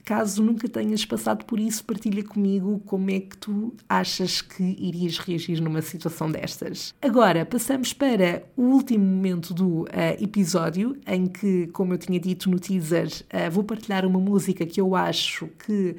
Caso 0.09 0.43
nunca 0.43 0.67
tenhas 0.67 1.05
passado 1.05 1.45
por 1.45 1.61
isso, 1.61 1.85
partilha 1.85 2.25
comigo 2.25 2.81
como 2.87 3.11
é 3.11 3.21
que 3.21 3.37
tu 3.37 3.75
achas 3.87 4.41
que 4.41 4.63
irias 4.63 5.19
reagir 5.19 5.61
numa 5.61 5.83
situação 5.83 6.31
destas. 6.31 6.95
Agora, 7.03 7.45
passamos 7.45 7.93
para 7.93 8.43
o 8.57 8.63
último 8.63 9.05
momento 9.05 9.53
do 9.53 9.83
uh, 9.83 9.89
episódio, 10.19 10.97
em 11.07 11.27
que, 11.27 11.67
como 11.75 11.93
eu 11.93 11.99
tinha 11.99 12.19
dito 12.19 12.49
no 12.49 12.59
teaser, 12.59 13.07
uh, 13.07 13.51
vou 13.51 13.63
partilhar 13.63 14.07
uma 14.07 14.19
música 14.19 14.65
que 14.65 14.81
eu 14.81 14.97
acho 14.97 15.47
que 15.67 15.95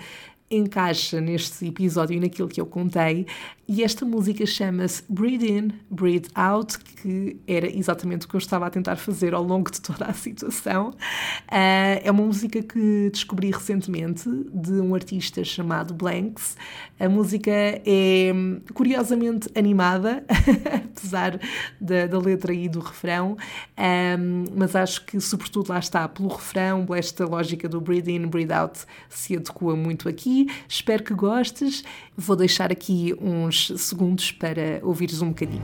encaixa 0.50 1.22
neste 1.22 1.68
episódio 1.68 2.18
e 2.18 2.20
naquilo 2.20 2.48
que 2.48 2.60
eu 2.60 2.66
contei. 2.66 3.28
E 3.72 3.84
esta 3.84 4.04
música 4.04 4.48
chama-se 4.48 5.04
Breathe 5.08 5.48
In, 5.48 5.72
Breathe 5.92 6.28
Out, 6.34 6.80
que 6.80 7.38
era 7.48 7.68
exatamente 7.68 8.26
o 8.26 8.28
que 8.28 8.34
eu 8.34 8.40
estava 8.40 8.66
a 8.66 8.70
tentar 8.72 8.96
fazer 8.96 9.36
ao 9.36 9.44
longo 9.44 9.70
de 9.70 9.80
toda 9.80 10.06
a 10.06 10.14
situação. 10.14 10.90
Uh, 10.90 12.02
é 12.04 12.10
uma 12.10 12.24
música 12.24 12.64
que 12.64 13.12
descobri 13.12 13.52
recentemente 13.52 14.28
de 14.28 14.72
um 14.72 14.96
artista 14.96 15.44
chamado 15.44 15.94
Blanks. 15.94 16.58
A 17.00 17.08
música 17.08 17.52
é 17.52 18.32
curiosamente 18.74 19.48
animada, 19.56 20.26
apesar 20.90 21.40
da, 21.80 22.08
da, 22.08 22.18
letra 22.18 22.52
e 22.52 22.68
do 22.68 22.80
refrão, 22.80 23.38
um, 23.78 24.46
mas 24.56 24.76
acho 24.76 25.06
que, 25.06 25.22
sobretudo, 25.22 25.70
lá 25.70 25.78
está, 25.78 26.08
pelo 26.08 26.30
refrão, 26.30 26.88
esta 26.98 27.24
lógica 27.24 27.70
do 27.70 27.80
Breathe 27.80 28.10
In, 28.10 28.26
Breathe 28.26 28.52
Out 28.52 28.80
se 29.10 29.36
adequa 29.36 29.76
muito 29.76 30.10
aqui. 30.10 30.48
Espero 30.68 31.04
que 31.04 31.14
gostes. 31.14 31.84
Vou 32.18 32.36
deixar 32.36 32.72
aqui 32.72 33.16
uns 33.22 33.59
segundos 33.68 34.32
para 34.32 34.80
ouvires 34.84 35.22
um 35.22 35.30
bocadinho. 35.30 35.64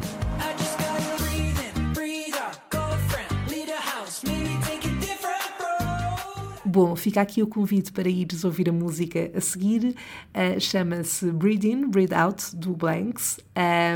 Bom, 6.75 6.93
fica 6.93 7.21
aqui 7.21 7.41
o 7.41 7.47
convite 7.47 7.89
para 7.93 8.09
ires 8.09 8.43
ouvir 8.43 8.67
a 8.67 8.73
música 8.73 9.31
a 9.33 9.39
seguir. 9.39 9.95
Uh, 10.33 10.59
Chama-se 10.59 11.31
Breathe 11.31 11.63
In, 11.69 11.88
Breathe 11.88 12.13
Out, 12.13 12.53
do 12.53 12.75
Blanks. 12.75 13.39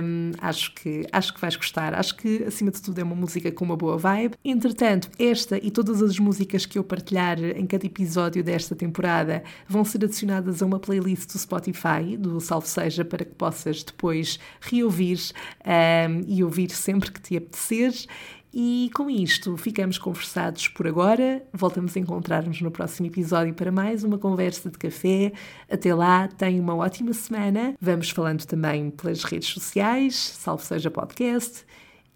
Um, 0.02 0.32
acho, 0.40 0.74
que, 0.74 1.06
acho 1.12 1.34
que 1.34 1.42
vais 1.42 1.58
gostar. 1.58 1.94
Acho 1.94 2.16
que, 2.16 2.46
acima 2.46 2.72
de 2.72 2.82
tudo, 2.82 2.98
é 2.98 3.04
uma 3.04 3.18
música 3.18 3.52
com 3.52 3.66
uma 3.66 3.76
boa 3.76 3.98
vibe. 3.98 4.36
Entretanto, 4.46 5.10
esta 5.20 5.58
e 5.58 5.70
todas 5.70 6.02
as 6.02 6.18
músicas 6.18 6.66
que 6.66 6.80
eu 6.80 6.84
partilhar 6.86 7.38
em 7.44 7.68
cada 7.68 7.86
episódio 7.86 8.42
desta 8.42 8.74
temporada 8.74 9.44
vão 9.68 9.84
ser 9.84 10.06
adicionadas 10.06 10.62
a 10.62 10.66
uma 10.66 10.80
playlist 10.80 11.34
do 11.34 11.38
Spotify, 11.38 12.16
do 12.18 12.40
Salve 12.40 12.70
Seja, 12.70 13.04
para 13.04 13.26
que 13.26 13.36
possas 13.36 13.84
depois 13.84 14.40
reouvir 14.62 15.20
um, 15.66 16.24
e 16.26 16.42
ouvir 16.46 16.72
sempre 16.72 17.12
que 17.12 17.20
te 17.20 17.36
apeteceres. 17.36 18.08
E 18.54 18.90
com 18.96 19.10
isto 19.10 19.56
ficamos 19.58 19.98
conversados 19.98 20.68
por 20.68 20.88
agora. 20.88 21.44
Voltamos 21.54 21.96
a 21.96 22.00
encontrar-nos 22.00 22.62
no 22.62 22.72
próximo 22.72 23.08
episódio 23.08 23.54
para 23.54 23.72
mais 23.72 24.04
uma 24.04 24.18
conversa 24.18 24.70
de 24.70 24.78
café. 24.78 25.32
Até 25.70 25.94
lá, 25.94 26.28
tenha 26.28 26.62
uma 26.62 26.76
ótima 26.76 27.14
semana. 27.14 27.76
Vamos 27.80 28.10
falando 28.10 28.46
também 28.46 28.90
pelas 28.90 29.24
redes 29.24 29.50
sociais, 29.50 30.16
salvo 30.16 30.64
seja 30.64 30.90
podcast. 30.90 31.64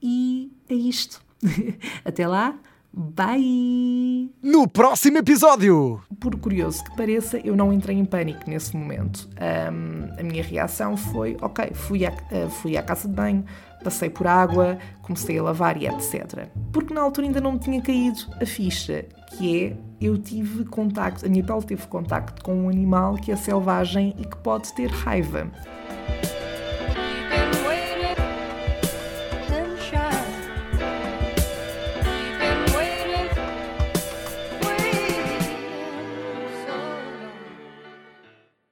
E 0.02 0.52
é 0.67 0.74
isto. 0.74 1.22
Até 2.04 2.28
lá. 2.28 2.58
Bye! 2.96 4.30
No 4.39 4.67
próximo 4.67 5.17
episódio! 5.17 6.00
Por 6.19 6.38
curioso 6.38 6.84
que 6.84 6.96
pareça, 6.96 7.39
eu 7.39 7.56
não 7.56 7.74
entrei 7.74 7.98
em 7.98 8.06
pânico 8.06 8.48
nesse 8.48 8.78
momento. 8.78 9.28
Um, 9.32 10.19
a 10.19 10.22
minha 10.22 10.43
reação 10.43 10.96
foi: 10.96 11.36
ok, 11.41 11.72
fui 11.74 12.06
à, 12.06 12.12
uh, 12.12 12.50
fui 12.52 12.78
à 12.78 12.84
casa 12.84 13.08
de 13.08 13.15
banho, 13.15 13.43
passei 13.84 14.10
por 14.10 14.26
água, 14.26 14.78
comecei 15.02 15.38
a 15.38 15.43
lavar 15.43 15.82
e 15.82 15.88
etc. 15.88 16.48
Porque 16.72 16.93
na 16.93 17.02
altura 17.02 17.28
ainda 17.28 17.41
não 17.41 17.54
me 17.54 17.60
tinha 17.60 17.82
caído 17.82 18.19
a 18.41 18.46
ficha, 18.46 19.06
que 19.32 19.65
é 19.65 19.78
eu 20.02 20.17
tive 20.17 20.65
contacto, 20.65 21.26
a 21.26 21.30
minha 21.30 21.43
pele 21.43 21.62
teve 21.63 21.88
contacto 21.88 22.43
com 22.43 22.65
um 22.65 22.69
animal 22.69 23.15
que 23.15 23.32
é 23.32 23.36
selvagem 23.36 24.13
e 24.17 24.26
que 24.26 24.36
pode 24.38 24.74
ter 24.74 24.89
raiva. 24.89 25.50